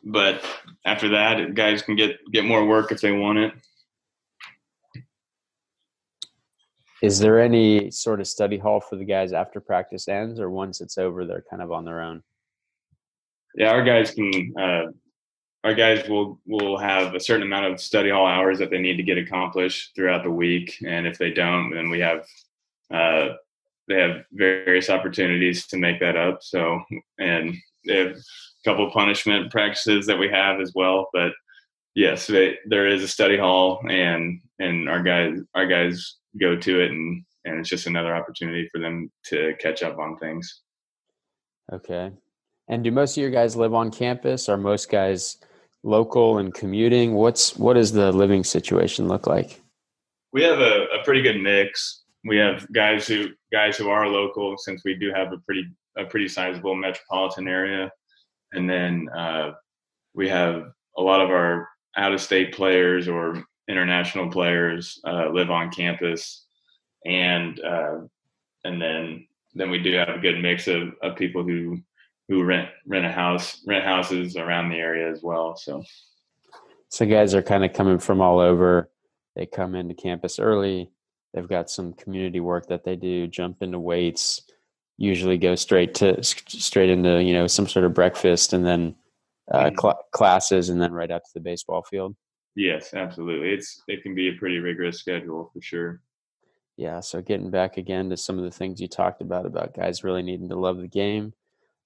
[0.03, 0.43] but
[0.85, 3.53] after that, guys can get get more work if they want it.
[7.01, 10.81] Is there any sort of study hall for the guys after practice ends, or once
[10.81, 12.23] it's over, they're kind of on their own?
[13.55, 14.53] Yeah, our guys can.
[14.59, 14.91] Uh,
[15.63, 18.97] our guys will will have a certain amount of study hall hours that they need
[18.97, 22.25] to get accomplished throughout the week, and if they don't, then we have
[22.93, 23.29] uh,
[23.87, 26.39] they have various opportunities to make that up.
[26.41, 26.81] So,
[27.17, 28.21] and they have a
[28.63, 31.09] couple punishment practices that we have as well.
[31.11, 31.33] But
[31.95, 36.81] yes, they, there is a study hall, and and our guys our guys go to
[36.81, 40.61] it and and it's just another opportunity for them to catch up on things.
[41.71, 42.11] Okay.
[42.67, 44.49] And do most of your guys live on campus?
[44.49, 45.37] Are most guys
[45.83, 47.13] local and commuting?
[47.13, 49.61] What's what does the living situation look like?
[50.31, 52.03] We have a, a pretty good mix.
[52.25, 55.65] We have guys who guys who are local since we do have a pretty
[55.97, 57.89] a pretty sizable metropolitan area,
[58.53, 59.51] and then uh,
[60.13, 65.49] we have a lot of our out of state players or international players uh, live
[65.49, 66.45] on campus.
[67.05, 67.99] And uh,
[68.65, 71.79] and then then we do have a good mix of, of people who
[72.27, 75.55] who rent rent a house rent houses around the area as well.
[75.55, 75.83] So
[76.89, 78.89] so guys are kind of coming from all over.
[79.35, 80.89] They come into campus early.
[81.33, 84.41] They've got some community work that they do jump into weights
[84.99, 88.93] usually go straight to straight into you know some sort of breakfast and then
[89.51, 89.79] uh, mm-hmm.
[89.79, 92.15] cl- classes and then right out to the baseball field
[92.55, 96.01] yes absolutely it's it can be a pretty rigorous schedule for sure
[96.79, 100.05] yeah, so getting back again to some of the things you talked about about guys
[100.05, 101.33] really needing to love the game.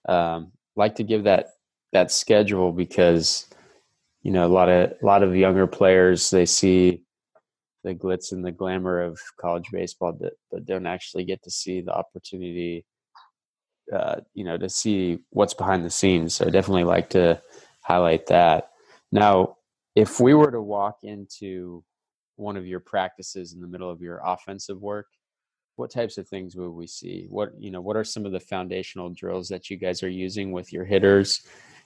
[0.08, 1.48] Um, like to give that
[1.94, 3.48] that schedule because
[4.22, 7.02] you know a lot of a lot of younger players they see
[7.84, 11.82] the glitz and the glamour of college baseball, but, but don't actually get to see
[11.82, 12.86] the opportunity.
[13.92, 16.36] Uh, you know, to see what's behind the scenes.
[16.36, 17.42] So definitely like to
[17.82, 18.70] highlight that.
[19.12, 19.58] Now,
[19.96, 21.84] if we were to walk into
[22.36, 25.08] one of your practices in the middle of your offensive work
[25.76, 27.26] what types of things would we see?
[27.30, 30.52] What you know what are some of the foundational drills that you guys are using
[30.52, 31.42] with your hitters?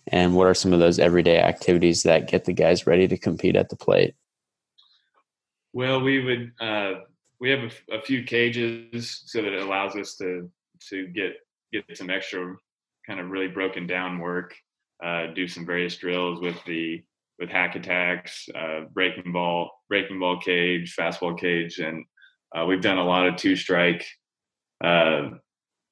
[0.09, 3.55] And what are some of those everyday activities that get the guys ready to compete
[3.55, 4.15] at the plate?
[5.73, 7.01] Well we would uh,
[7.39, 10.49] we have a, a, few cages so that it allows us to
[10.89, 11.33] to get
[11.71, 12.55] get some extra
[13.05, 14.55] kind of really broken down work
[15.03, 17.03] uh, do some various drills with the
[17.39, 22.05] with hack attacks, uh, breaking ball, breaking ball cage, fastball cage, and
[22.55, 24.05] uh, we've done a lot of two strike,
[24.83, 25.29] uh,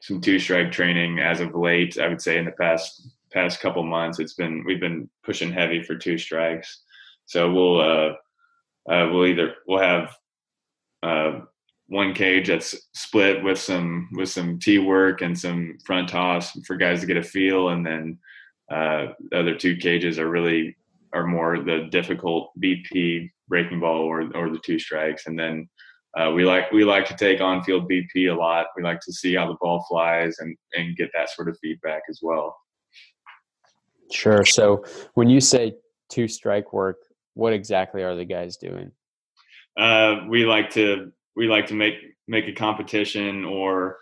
[0.02, 2.00] some two strike training as of late.
[2.00, 5.84] I would say in the past past couple months, it's been we've been pushing heavy
[5.84, 6.84] for two strikes.
[7.26, 8.14] So we'll uh,
[8.92, 10.16] uh, we'll either we'll have
[11.04, 11.40] uh,
[11.88, 16.76] one cage that's split with some with some tee work and some front toss for
[16.76, 18.18] guys to get a feel, and then
[18.70, 20.76] the other two cages are really
[21.16, 25.68] are more the difficult BP breaking ball or or the two strikes, and then
[26.18, 28.68] uh, we like we like to take on field BP a lot.
[28.76, 32.04] We like to see how the ball flies and and get that sort of feedback
[32.10, 32.56] as well.
[34.12, 34.46] Sure.
[34.46, 34.84] So
[35.16, 35.74] when you say
[36.10, 36.98] two strike work,
[37.34, 38.92] what exactly are the guys doing?
[39.78, 41.96] Uh, we like to we like to make
[42.28, 43.98] make a competition or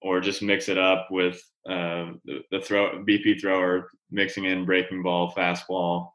[0.00, 5.02] or just mix it up with uh, the, the throw BP thrower mixing in breaking
[5.02, 6.10] ball, fastball,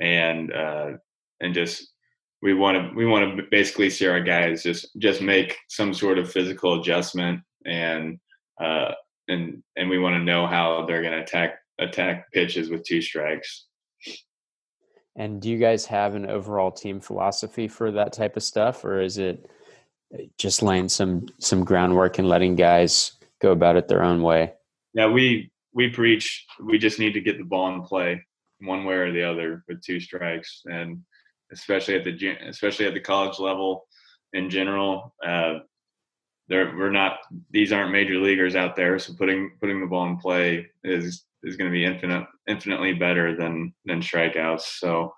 [0.00, 0.92] and uh,
[1.40, 1.92] and just
[2.42, 6.18] we want to we want to basically see our guys just just make some sort
[6.18, 8.18] of physical adjustment and
[8.60, 8.92] uh,
[9.28, 13.02] and and we want to know how they're going to attack attack pitches with two
[13.02, 13.66] strikes.
[15.16, 19.00] And do you guys have an overall team philosophy for that type of stuff, or
[19.00, 19.50] is it
[20.14, 24.52] uh, just laying some some groundwork and letting guys go about it their own way?
[24.92, 28.22] Yeah, we we preach we just need to get the ball in play
[28.60, 31.02] one way or the other with two strikes and
[31.52, 33.86] especially at the especially at the college level
[34.32, 35.14] in general.
[35.24, 35.58] Uh,
[36.48, 37.18] we're not
[37.50, 41.56] these aren't major leaguers out there, so putting putting the ball in play is is
[41.56, 44.78] going to be infinite infinitely better than than strikeouts.
[44.78, 45.14] So,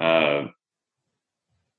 [0.00, 0.44] uh,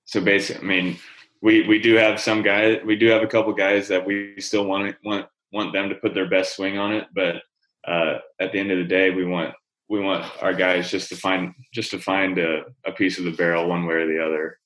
[0.06, 0.98] so basically, I mean,
[1.42, 4.66] we we do have some guys, we do have a couple guys that we still
[4.66, 7.38] want want want them to put their best swing on it, but
[7.88, 9.54] uh, at the end of the day, we want
[9.92, 13.32] we want our guys just to find just to find a, a piece of the
[13.32, 14.58] barrel one way or the other.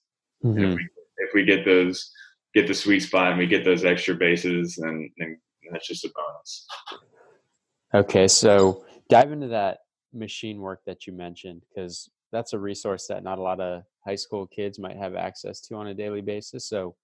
[0.44, 0.64] Mm-hmm.
[0.64, 2.12] If, we, if we get those
[2.54, 5.10] get the sweet spot and we get those extra bases, then
[5.72, 6.68] that's just a bonus.
[7.96, 9.80] Okay, so dive into that
[10.14, 14.16] machine work that you mentioned because that's a resource that not a lot of high
[14.16, 16.70] school kids might have access to on a daily basis.
[16.70, 16.96] So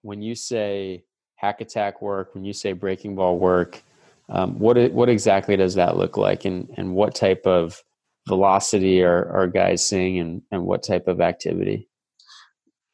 [0.00, 1.04] when you say
[1.36, 3.82] hack attack work, when you say breaking ball work,
[4.28, 7.82] um, what what exactly does that look like, and and what type of
[8.26, 11.88] velocity are, are guys seeing, and and what type of activity?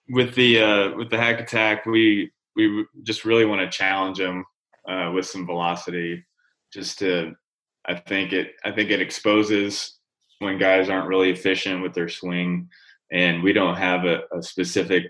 [0.09, 4.45] With the uh, with the hack attack, we we just really want to challenge them
[4.88, 6.25] uh, with some velocity,
[6.73, 7.35] just to
[7.87, 9.99] I think it I think it exposes
[10.38, 12.69] when guys aren't really efficient with their swing,
[13.12, 15.05] and we don't have a, a specific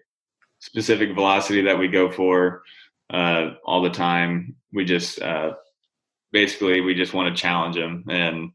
[0.60, 2.62] specific velocity that we go for
[3.10, 4.56] uh, all the time.
[4.72, 5.52] We just uh,
[6.32, 8.50] basically we just want to challenge them, and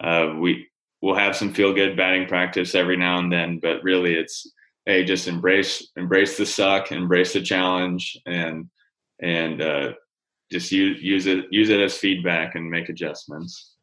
[0.00, 0.66] uh, we
[1.02, 4.50] we'll have some feel good batting practice every now and then, but really it's
[4.86, 8.68] hey just embrace embrace the suck, embrace the challenge, and
[9.20, 9.92] and uh,
[10.50, 13.74] just use use it use it as feedback and make adjustments.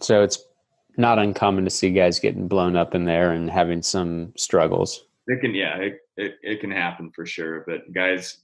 [0.00, 0.38] So it's
[0.96, 5.04] not uncommon to see guys getting blown up in there and having some struggles.
[5.28, 7.64] It can, yeah, it, it, it can happen for sure.
[7.66, 8.38] But guys,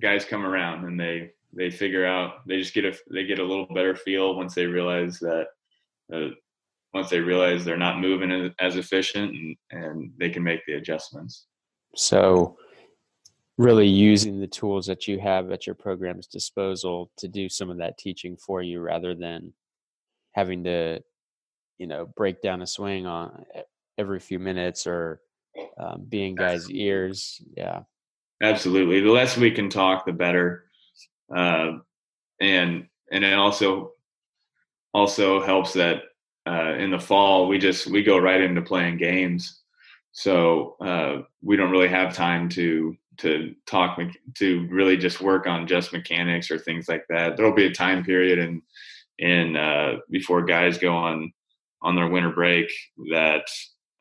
[0.00, 3.44] guys come around and they they figure out they just get a they get a
[3.44, 5.46] little better feel once they realize that
[6.14, 6.28] uh,
[6.94, 11.46] once they realize they're not moving as, efficient and, and they can make the adjustments.
[11.94, 12.56] So
[13.58, 17.78] really using the tools that you have at your program's disposal to do some of
[17.78, 19.52] that teaching for you rather than
[20.32, 21.00] having to
[21.78, 23.44] you know break down a swing on
[23.98, 25.20] every few minutes or
[25.78, 27.40] um, being guys ears.
[27.56, 27.80] Yeah.
[28.42, 29.00] Absolutely.
[29.00, 30.69] The less we can talk the better
[31.34, 31.78] uh,
[32.40, 33.92] and and it also
[34.94, 36.02] also helps that
[36.46, 39.60] uh, in the fall we just we go right into playing games.
[40.12, 43.98] So uh, we don't really have time to to talk
[44.36, 47.36] to really just work on just mechanics or things like that.
[47.36, 48.62] There'll be a time period and
[49.18, 51.32] in uh, before guys go on
[51.82, 52.70] on their winter break
[53.10, 53.46] that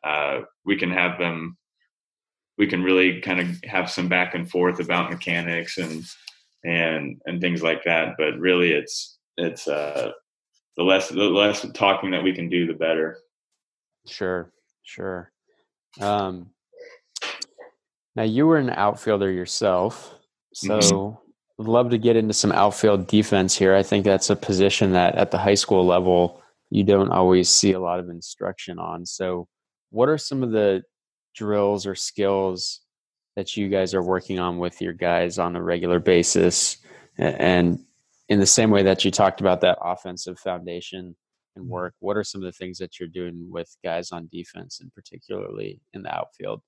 [0.03, 1.57] uh, we can have them
[2.57, 6.03] we can really kind of have some back and forth about mechanics and
[6.63, 10.11] and and things like that but really it's it's uh
[10.77, 13.17] the less the less talking that we can do the better
[14.07, 14.51] sure
[14.83, 15.31] sure
[16.01, 16.47] um
[18.15, 20.15] now you were an outfielder yourself
[20.53, 21.15] so mm-hmm.
[21.57, 25.15] would love to get into some outfield defense here i think that's a position that
[25.15, 29.05] at the high school level you don't always see a lot of instruction on.
[29.05, 29.47] So,
[29.89, 30.83] what are some of the
[31.35, 32.81] drills or skills
[33.39, 36.75] that you guys are working on with your guys on a regular basis?
[37.17, 37.79] And
[38.27, 41.15] in the same way that you talked about that offensive foundation
[41.55, 41.71] and mm-hmm.
[41.71, 44.93] work, what are some of the things that you're doing with guys on defense and
[44.93, 46.61] particularly in the outfield?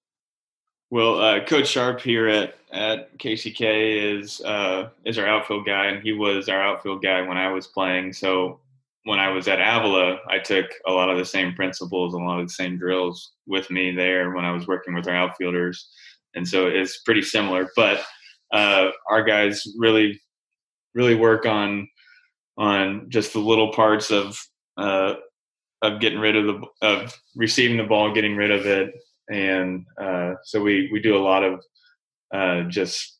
[0.92, 6.02] Well, uh, Coach Sharp here at, at KCK is uh, is our outfield guy, and
[6.04, 8.12] he was our outfield guy when I was playing.
[8.14, 8.60] So
[9.04, 12.40] when I was at Avila, I took a lot of the same principles, a lot
[12.40, 15.90] of the same drills with me there when I was working with our outfielders,
[16.36, 17.70] and so it's pretty similar.
[17.76, 18.02] But
[18.54, 20.20] uh, our guys really,
[20.94, 21.88] really work on
[22.58, 24.38] on just the little parts of
[24.78, 25.16] uh,
[25.82, 28.94] of getting rid of the of receiving the ball, getting rid of it,
[29.30, 31.62] and uh, so we we do a lot of
[32.34, 33.20] uh, just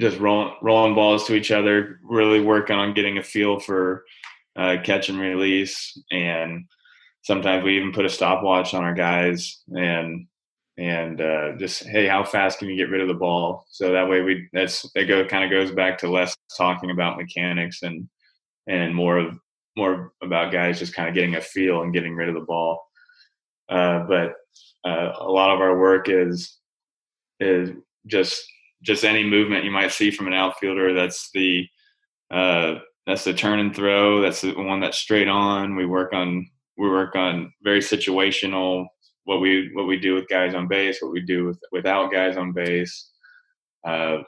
[0.00, 4.04] just rolling rolling balls to each other, really working on getting a feel for
[4.56, 6.64] uh, catch and release, and
[7.22, 10.26] sometimes we even put a stopwatch on our guys and
[10.80, 13.66] and uh, just hey, how fast can you get rid of the ball?
[13.70, 17.18] So that way we that's it go kind of goes back to less talking about
[17.18, 18.08] mechanics and
[18.66, 19.38] and more of
[19.76, 22.82] more about guys just kind of getting a feel and getting rid of the ball.
[23.68, 24.32] Uh, but
[24.84, 26.58] uh, a lot of our work is
[27.40, 27.72] is
[28.06, 28.42] just
[28.82, 30.94] just any movement you might see from an outfielder.
[30.94, 31.66] That's the
[32.30, 32.76] uh,
[33.06, 34.22] that's the turn and throw.
[34.22, 35.76] That's the one that's straight on.
[35.76, 38.86] We work on we work on very situational
[39.24, 42.36] what we what we do with guys on base, what we do with without guys
[42.36, 43.10] on base,
[43.86, 44.18] uh,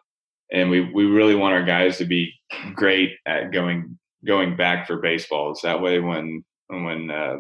[0.53, 2.33] and we we really want our guys to be
[2.75, 5.61] great at going going back for baseballs.
[5.63, 7.39] That way, when when uh,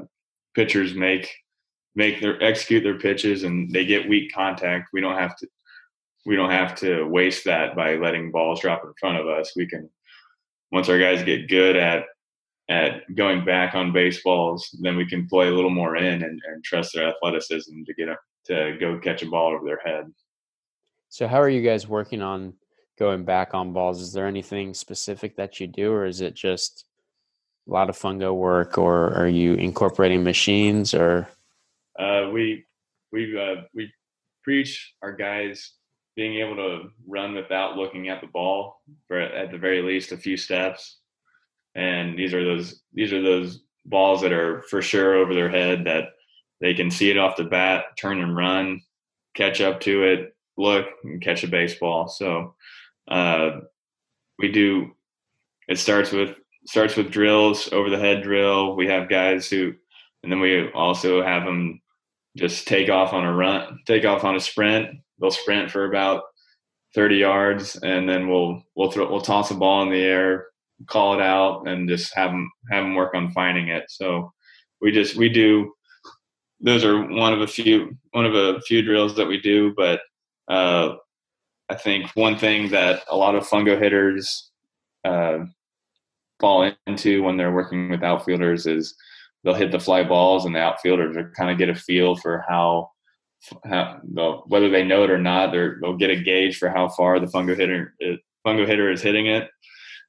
[0.54, 1.30] pitchers make
[1.94, 5.46] make their execute their pitches and they get weak contact, we don't have to
[6.24, 9.52] we don't have to waste that by letting balls drop in front of us.
[9.56, 9.90] We can
[10.70, 12.04] once our guys get good at
[12.72, 16.64] at going back on baseballs, then we can play a little more in and, and
[16.64, 18.16] trust their athleticism to get a,
[18.46, 20.10] to go catch a ball over their head.
[21.10, 22.54] So, how are you guys working on
[22.98, 24.00] going back on balls?
[24.00, 26.86] Is there anything specific that you do, or is it just
[27.68, 31.28] a lot of fungo work, or are you incorporating machines, or?
[31.98, 32.64] Uh, we
[33.12, 33.92] we uh, we
[34.42, 35.72] preach our guys
[36.16, 40.16] being able to run without looking at the ball for at the very least a
[40.16, 41.01] few steps
[41.74, 45.84] and these are those these are those balls that are for sure over their head
[45.84, 46.10] that
[46.60, 48.80] they can see it off the bat, turn and run,
[49.34, 52.08] catch up to it, look and catch a baseball.
[52.08, 52.54] So
[53.08, 53.60] uh,
[54.38, 54.92] we do.
[55.68, 58.76] It starts with starts with drills, over the head drill.
[58.76, 59.74] We have guys who,
[60.22, 61.80] and then we also have them
[62.36, 64.98] just take off on a run, take off on a sprint.
[65.20, 66.22] They'll sprint for about
[66.94, 70.46] 30 yards, and then we'll we'll throw we'll toss a ball in the air,
[70.86, 73.84] call it out and just have them have them work on finding it.
[73.88, 74.32] So
[74.80, 75.72] we just we do
[76.60, 80.00] those are one of a few one of a few drills that we do, but
[80.48, 80.94] uh,
[81.68, 84.50] I think one thing that a lot of fungo hitters
[85.04, 85.38] uh,
[86.40, 88.94] fall into when they're working with outfielders is
[89.42, 92.44] they'll hit the fly balls and the outfielders are kind of get a feel for
[92.48, 92.90] how,
[93.64, 94.00] how
[94.46, 97.56] whether they know it or not they'll get a gauge for how far the fungo
[97.56, 97.94] hitter
[98.46, 99.48] fungo hitter is hitting it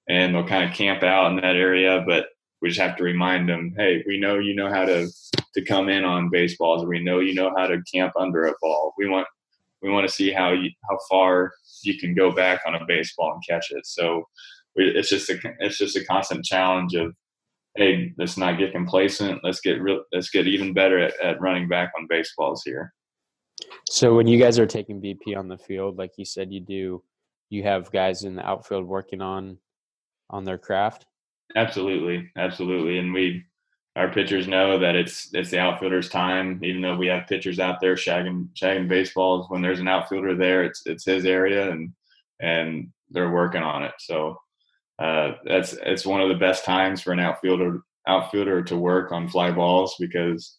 [0.10, 2.04] and they'll kind of camp out in that area.
[2.06, 2.28] But
[2.62, 5.10] we just have to remind them, hey, we know you know how to
[5.54, 6.86] to come in on baseballs.
[6.86, 8.94] We know you know how to camp under a ball.
[8.98, 9.28] We want
[9.82, 11.52] we want to see how you how far
[11.84, 13.86] you can go back on a baseball and catch it.
[13.86, 14.24] So
[14.76, 17.14] it's just a it's just a constant challenge of
[17.76, 19.44] hey, let's not get complacent.
[19.44, 20.04] Let's get real.
[20.12, 22.94] Let's get even better at, at running back on baseballs here.
[23.90, 27.04] So when you guys are taking BP on the field, like you said, you do,
[27.50, 29.58] you have guys in the outfield working on
[30.34, 31.06] on their craft?
[31.56, 33.46] Absolutely, absolutely, and we
[33.96, 36.60] our pitchers know that it's it's the outfielder's time.
[36.64, 40.64] Even though we have pitchers out there shagging shagging baseballs, when there's an outfielder there,
[40.64, 41.94] it's it's his area, and
[42.42, 43.94] and they're working on it.
[44.00, 44.36] So
[44.98, 49.30] uh, that's it's one of the best times for an outfielder outfielder to work on
[49.30, 50.58] fly balls because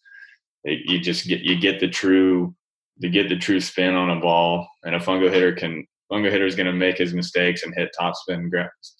[0.63, 2.55] it, you just get you get the true
[2.99, 6.45] you get the true spin on a ball, and a fungo hitter can fungo hitter
[6.45, 8.51] is going to make his mistakes and hit top spin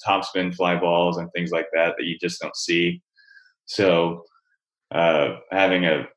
[0.04, 3.02] top spin fly balls and things like that that you just don't see.
[3.66, 4.24] So
[4.92, 6.08] uh, having a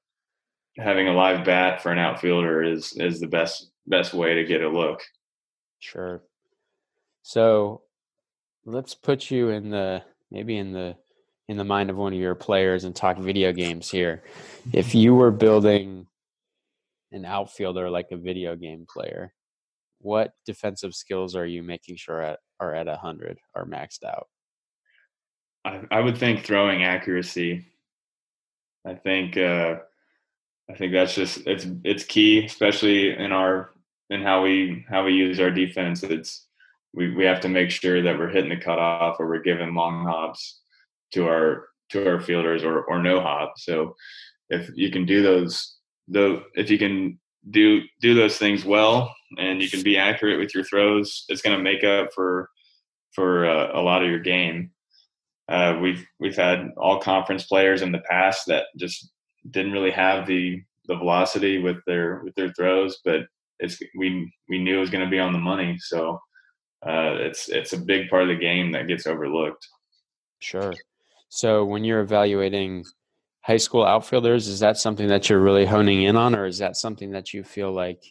[0.77, 4.63] having a live bat for an outfielder is is the best best way to get
[4.63, 5.03] a look.
[5.81, 6.23] Sure.
[7.23, 7.83] So
[8.65, 10.97] let's put you in the maybe in the
[11.49, 14.23] in the mind of one of your players and talk video games here.
[14.73, 16.07] If you were building
[17.11, 19.33] an outfielder like a video game player,
[20.01, 24.29] what defensive skills are you making sure at, are at 100 are maxed out?
[25.65, 27.67] I, I would think throwing accuracy.
[28.87, 29.77] I think uh,
[30.71, 33.71] i think that's just it's it's key especially in our
[34.11, 36.03] in how we how we use our defense.
[36.03, 36.47] It's
[36.95, 40.05] we, we have to make sure that we're hitting the cutoff or we're giving long
[40.05, 40.61] hops
[41.13, 43.55] to our to our fielders or or no hop.
[43.57, 43.95] So
[44.49, 45.77] if you can do those
[46.09, 47.19] though if you can
[47.51, 51.57] do do those things well and you can be accurate with your throws, it's going
[51.57, 52.49] to make up for
[53.15, 54.71] for uh, a lot of your game.
[55.49, 59.11] Uh, we've we've had all conference players in the past that just
[59.51, 63.23] didn't really have the the velocity with their with their throws, but
[63.59, 65.77] it's we we knew it was going to be on the money.
[65.79, 66.19] So
[66.87, 69.67] uh, it's it's a big part of the game that gets overlooked.
[70.41, 70.73] Sure.
[71.29, 72.85] So when you're evaluating
[73.43, 76.77] high school outfielders, is that something that you're really honing in on, or is that
[76.77, 78.03] something that you feel like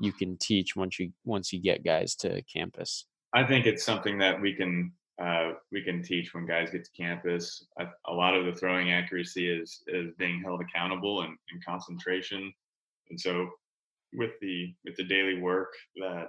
[0.00, 3.06] you can teach once you once you get guys to campus?
[3.32, 4.92] I think it's something that we can
[5.22, 7.66] uh, we can teach when guys get to campus.
[7.78, 12.52] A, lot of the throwing accuracy is is being held accountable and, and concentration,
[13.10, 13.50] and so
[14.14, 16.28] with the with the daily work that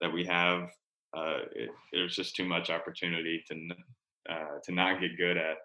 [0.00, 0.70] that we have,
[1.16, 3.70] uh, it, there's just too much opportunity to
[4.30, 5.56] uh, to not get good at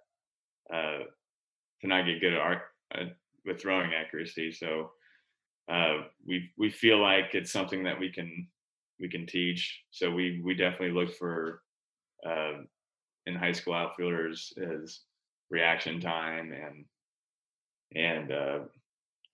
[0.74, 1.04] uh,
[1.82, 2.62] to not get good at art
[2.94, 3.06] uh,
[3.46, 4.52] with throwing accuracy.
[4.52, 4.92] So
[5.70, 8.48] uh, we we feel like it's something that we can
[9.00, 9.82] we can teach.
[9.92, 11.62] So we we definitely look for
[12.26, 12.62] uh,
[13.26, 15.02] in high school outfielders is
[15.50, 16.86] reaction time and
[17.96, 18.60] and uh,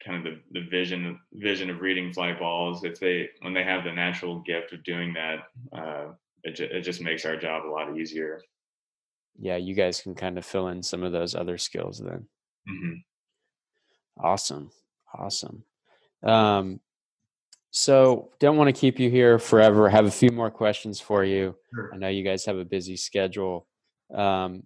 [0.06, 2.84] kind of the, the vision vision of reading fly balls.
[2.84, 5.40] If they when they have the natural gift of doing that,
[5.78, 6.12] uh,
[6.44, 8.42] it ju- it just makes our job a lot easier.
[9.38, 12.28] Yeah, you guys can kind of fill in some of those other skills then.
[12.70, 12.94] Mm-hmm.
[14.18, 14.72] Awesome.
[15.14, 15.64] Awesome.
[16.24, 16.80] Um,
[17.72, 19.90] so don't want to keep you here forever.
[19.90, 21.56] Have a few more questions for you.
[21.74, 21.92] Sure.
[21.94, 23.68] I know you guys have a busy schedule.
[24.14, 24.64] Um,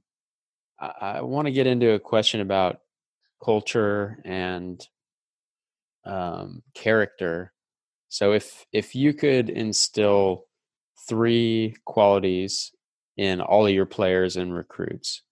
[0.80, 2.82] I, I want to get into a question about
[3.44, 4.86] culture and
[6.06, 7.54] um, character.
[8.10, 10.46] So if if you could instill
[11.08, 12.72] three qualities
[13.18, 15.24] in all of your players and recruits,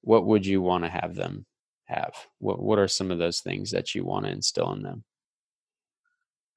[0.00, 1.46] what would you want to have them
[1.84, 2.14] have?
[2.38, 5.04] What What are some of those things that you want to instill in them?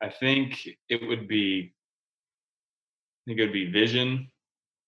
[0.01, 1.73] I think it would be.
[3.25, 4.31] I think it would be vision,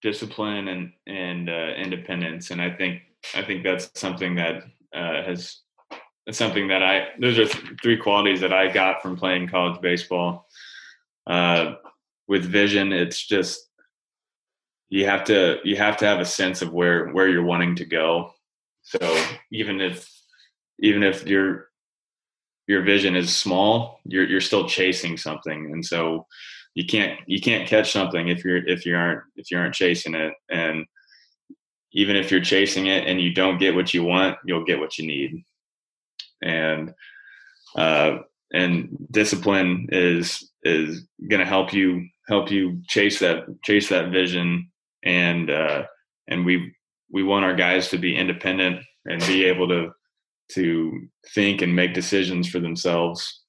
[0.02, 2.52] discipline, and and uh, independence.
[2.52, 3.02] And I think
[3.36, 5.62] I think that's something that uh, has
[6.26, 9.82] that's something that I those are th- three qualities that I got from playing college
[9.82, 10.48] baseball.
[11.28, 11.76] Uh,
[12.28, 13.68] with vision, it's just
[14.90, 17.86] you have to you have to have a sense of where where you're wanting to
[17.86, 18.34] go.
[18.84, 20.10] So even if
[20.80, 21.69] even if your
[22.70, 26.28] your vision is small, you're you're still chasing something, and so
[26.76, 30.14] you can't you can't catch something if you're if you aren't if you aren't chasing
[30.14, 30.34] it.
[30.52, 30.86] And
[31.94, 35.00] even if you're chasing it and you don't get what you want, you'll get what
[35.00, 35.44] you need.
[36.44, 36.94] And
[37.76, 38.20] uh,
[38.54, 44.70] and discipline is is going to help you help you chase that chase that vision.
[45.02, 45.86] And uh,
[46.28, 46.76] and we
[47.12, 49.90] we want our guys to be independent and be able to
[50.50, 53.44] to think and make decisions for themselves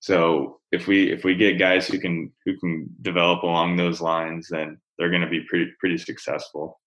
[0.00, 4.48] so if we if we get guys who can who can develop along those lines
[4.50, 6.80] then they're going to be pretty pretty successful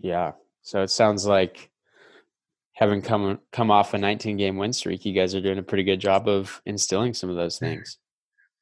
[0.00, 0.32] yeah
[0.62, 1.70] so it sounds like
[2.78, 5.82] having come come off a 19 game win streak, you guys are doing a pretty
[5.82, 7.98] good job of instilling some of those things.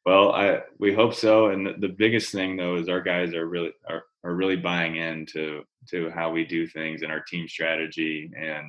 [0.07, 1.49] Well, I we hope so.
[1.49, 4.97] And the, the biggest thing though is our guys are really are, are really buying
[4.97, 8.64] into to how we do things and our team strategy and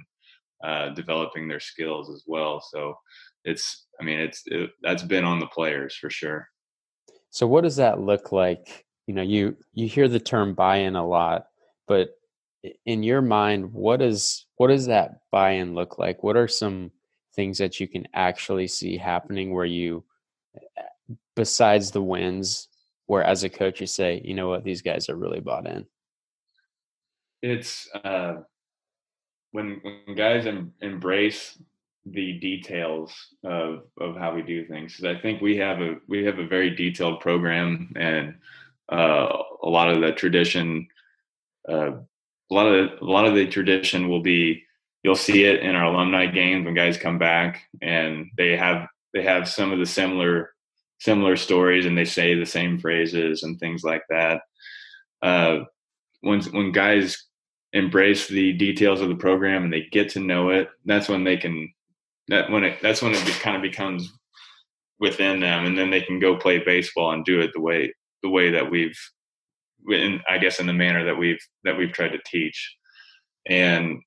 [0.64, 2.62] uh, developing their skills as well.
[2.72, 2.96] So
[3.44, 6.48] it's I mean it's it, that's been on the players for sure.
[7.30, 8.86] So what does that look like?
[9.06, 11.48] You know, you you hear the term buy-in a lot,
[11.88, 12.10] but
[12.86, 16.24] in your mind, what is what does that buy-in look like?
[16.24, 16.92] What are some
[17.36, 20.04] things that you can actually see happening where you,
[21.36, 22.68] besides the wins,
[23.06, 25.86] where as a coach you say, you know what, these guys are really bought in.
[27.44, 28.38] It's uh,
[29.58, 31.58] when when guys em- embrace
[32.06, 33.12] the details
[33.44, 34.96] of of how we do things.
[34.96, 38.36] Because I think we have a we have a very detailed program and
[38.92, 39.28] uh,
[39.64, 40.88] a lot of the tradition
[41.68, 41.92] uh,
[42.50, 44.64] a lot of the, a lot of the tradition will be
[45.04, 49.24] you'll see it in our alumni games when guys come back and they have they
[49.24, 50.54] have some of the similar
[51.00, 54.42] similar stories and they say the same phrases and things like that.
[55.24, 55.62] Uh,
[56.22, 57.28] when when guys
[57.74, 61.38] embrace the details of the program and they get to know it, that's when they
[61.38, 61.72] can
[62.30, 64.12] that when it that's when it kind of becomes
[65.00, 67.94] within them, and then they can go play baseball and do it the way
[68.24, 68.98] the way that we've
[69.90, 72.76] in, I guess in the manner that we've that we've tried to teach,
[73.46, 74.02] and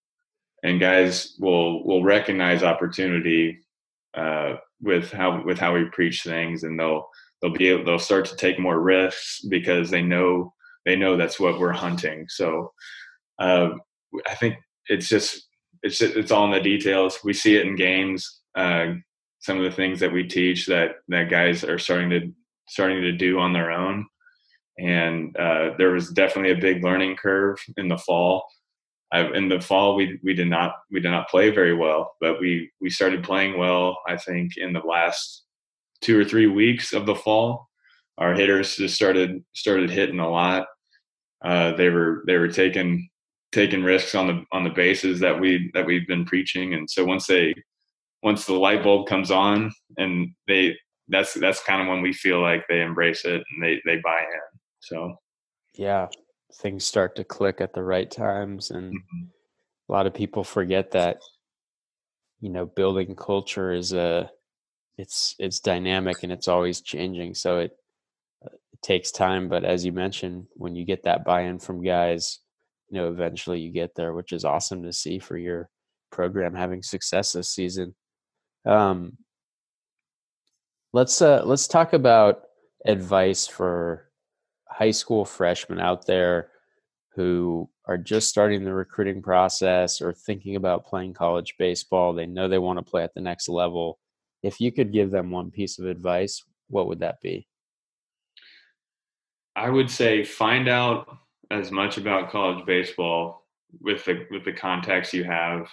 [0.62, 3.60] and guys will will recognize opportunity
[4.14, 7.08] uh, with how with how we preach things, and they'll
[7.40, 10.52] they'll be able, they'll start to take more risks because they know
[10.84, 12.26] they know that's what we're hunting.
[12.28, 12.72] So
[13.40, 13.70] uh,
[14.28, 15.48] I think it's just
[15.82, 17.18] it's it's all in the details.
[17.24, 18.40] We see it in games.
[18.54, 18.94] Uh,
[19.40, 22.32] some of the things that we teach that that guys are starting to
[22.68, 24.06] starting to do on their own
[24.80, 28.44] and uh, there was definitely a big learning curve in the fall.
[29.12, 32.40] I, in the fall, we we did not we did not play very well, but
[32.40, 33.98] we we started playing well.
[34.08, 35.44] I think in the last
[36.00, 37.68] two or three weeks of the fall,
[38.18, 40.66] our hitters just started started hitting a lot.
[41.44, 43.10] Uh, they were they were taking
[43.52, 47.04] taking risks on the on the bases that we that we've been preaching, and so
[47.04, 47.54] once they
[48.22, 50.76] once the light bulb comes on and they
[51.08, 54.20] that's that's kind of when we feel like they embrace it and they they buy
[54.20, 55.16] in so,
[55.74, 56.08] yeah,
[56.60, 59.24] things start to click at the right times, and mm-hmm.
[59.88, 61.18] a lot of people forget that.
[62.40, 64.30] You know, building culture is a
[64.96, 67.34] it's it's dynamic and it's always changing.
[67.34, 67.72] So it,
[68.42, 72.38] it takes time, but as you mentioned, when you get that buy-in from guys,
[72.90, 75.68] you know, eventually you get there, which is awesome to see for your
[76.10, 77.94] program having success this season.
[78.66, 79.16] Um,
[80.92, 82.42] let's uh, let's talk about
[82.84, 84.10] advice for
[84.68, 86.50] high school freshmen out there
[87.14, 92.12] who are just starting the recruiting process or thinking about playing college baseball.
[92.12, 93.98] They know they want to play at the next level.
[94.42, 97.46] If you could give them one piece of advice, what would that be?
[99.54, 101.08] I would say find out
[101.50, 103.46] as much about college baseball
[103.80, 105.68] with the with the contacts you have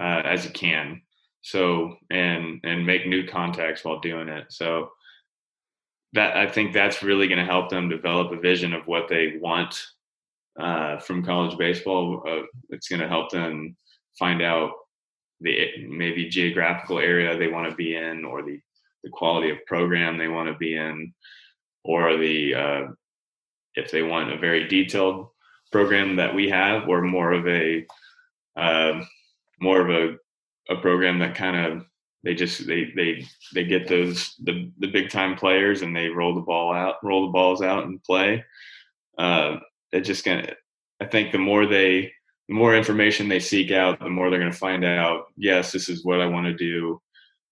[0.00, 1.02] uh, as you can.
[1.42, 4.46] So and and make new contacts while doing it.
[4.50, 4.90] So
[6.12, 9.38] that I think that's really going to help them develop a vision of what they
[9.40, 9.80] want
[10.58, 12.22] uh, from college baseball.
[12.26, 13.76] Uh, it's going to help them
[14.18, 14.72] find out
[15.40, 18.60] the maybe geographical area they want to be in, or the
[19.02, 21.14] the quality of program they want to be in,
[21.84, 22.82] or the uh,
[23.74, 25.28] if they want a very detailed
[25.72, 27.86] program that we have, or more of a
[28.56, 29.00] uh,
[29.60, 30.16] more of a
[30.72, 31.84] a program that kind of
[32.22, 36.34] they just they they they get those the the big time players and they roll
[36.34, 38.44] the ball out roll the balls out and play.
[39.18, 39.56] Uh
[39.92, 40.46] it just gonna
[41.00, 42.12] i think the more they
[42.48, 46.04] the more information they seek out the more they're to find out yes this is
[46.04, 47.00] what i want to do.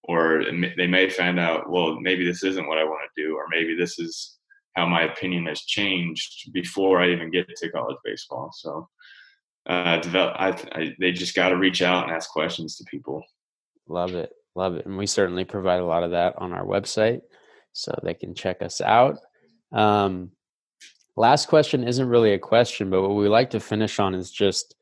[0.05, 0.43] Or
[0.79, 3.75] they may find out well maybe this isn't what i want to do or maybe
[3.75, 4.38] this is
[4.75, 8.89] how my opinion has changed before i even get to college baseball so
[9.69, 13.23] uh develop I, I they just got to reach out and ask questions to people
[13.89, 14.87] love it Love it.
[14.87, 17.21] And we certainly provide a lot of that on our website
[17.73, 19.19] so they can check us out.
[19.71, 20.33] Um,
[21.17, 24.75] last question isn't really a question, but what we like to finish on is just,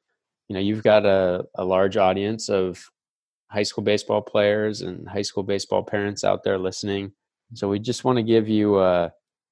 [0.49, 2.83] you know, you've got a, a large audience of
[3.51, 7.13] high school baseball players and high school baseball parents out there listening.
[7.53, 9.11] So we just want to give you uh,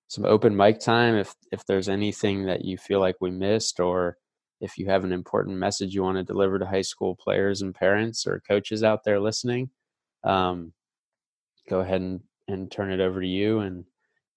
[0.08, 4.16] some open mic time if if there's anything that you feel like we missed or
[4.60, 7.74] if you have an important message you want to deliver to high school players and
[7.74, 9.68] parents or coaches out there listening
[10.24, 10.72] um,
[11.68, 13.84] go ahead and, and turn it over to you and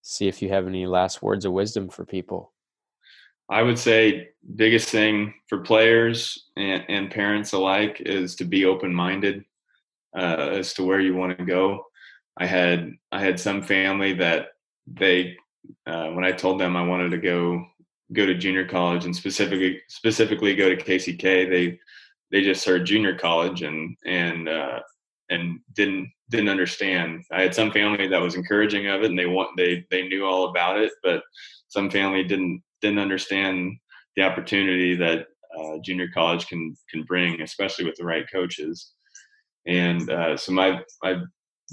[0.01, 2.53] see if you have any last words of wisdom for people.
[3.49, 8.93] I would say biggest thing for players and, and parents alike is to be open
[8.93, 9.43] minded
[10.18, 11.86] uh, as to where you want to go.
[12.38, 14.49] I had I had some family that
[14.86, 15.38] they
[15.86, 17.65] uh, when I told them I wanted to go
[18.13, 21.80] go to junior college and specifically specifically go to KCK, they
[22.32, 24.80] they just heard junior college and and uh,
[25.30, 27.24] and didn't didn't understand.
[27.32, 30.26] I had some family that was encouraging of it and they want they they knew
[30.26, 31.22] all about it, but
[31.70, 33.78] some family didn't didn't understand
[34.15, 38.91] the opportunity that uh, junior college can can bring, especially with the right coaches.
[39.65, 41.22] And uh, so my my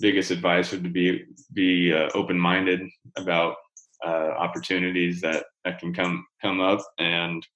[0.00, 2.80] biggest advice would be be uh, open minded
[3.16, 3.56] about
[4.04, 7.46] uh, opportunities that that can come come up and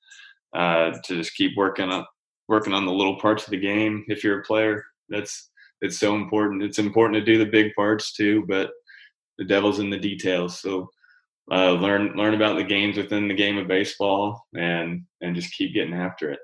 [0.55, 2.05] uh, to just keep working on
[2.49, 4.05] working on the little parts of the game.
[4.09, 6.63] If you're a player, that's it's so important.
[6.63, 8.71] It's important to do the big parts too, but
[9.37, 10.61] the devil's in the details.
[10.61, 10.89] So
[11.51, 15.75] uh, learn learn about the games within the game of baseball and and just keep
[15.75, 16.41] getting after it.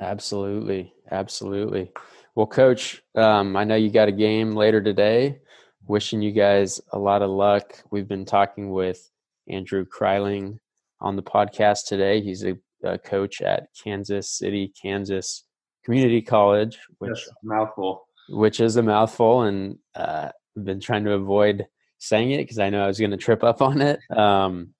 [0.00, 1.92] Absolutely, absolutely.
[2.34, 5.40] Well, coach, um, I know you got a game later today.
[5.88, 7.82] Wishing you guys a lot of luck.
[7.90, 9.10] We've been talking with
[9.48, 10.58] Andrew Kryling
[11.00, 12.20] on the podcast today.
[12.20, 15.44] He's a, a coach at Kansas City, Kansas
[15.84, 21.66] Community College, which mouthful which is a mouthful, and uh, I've been trying to avoid
[21.98, 23.98] saying it because I know I was going to trip up on it.
[24.14, 24.74] Um,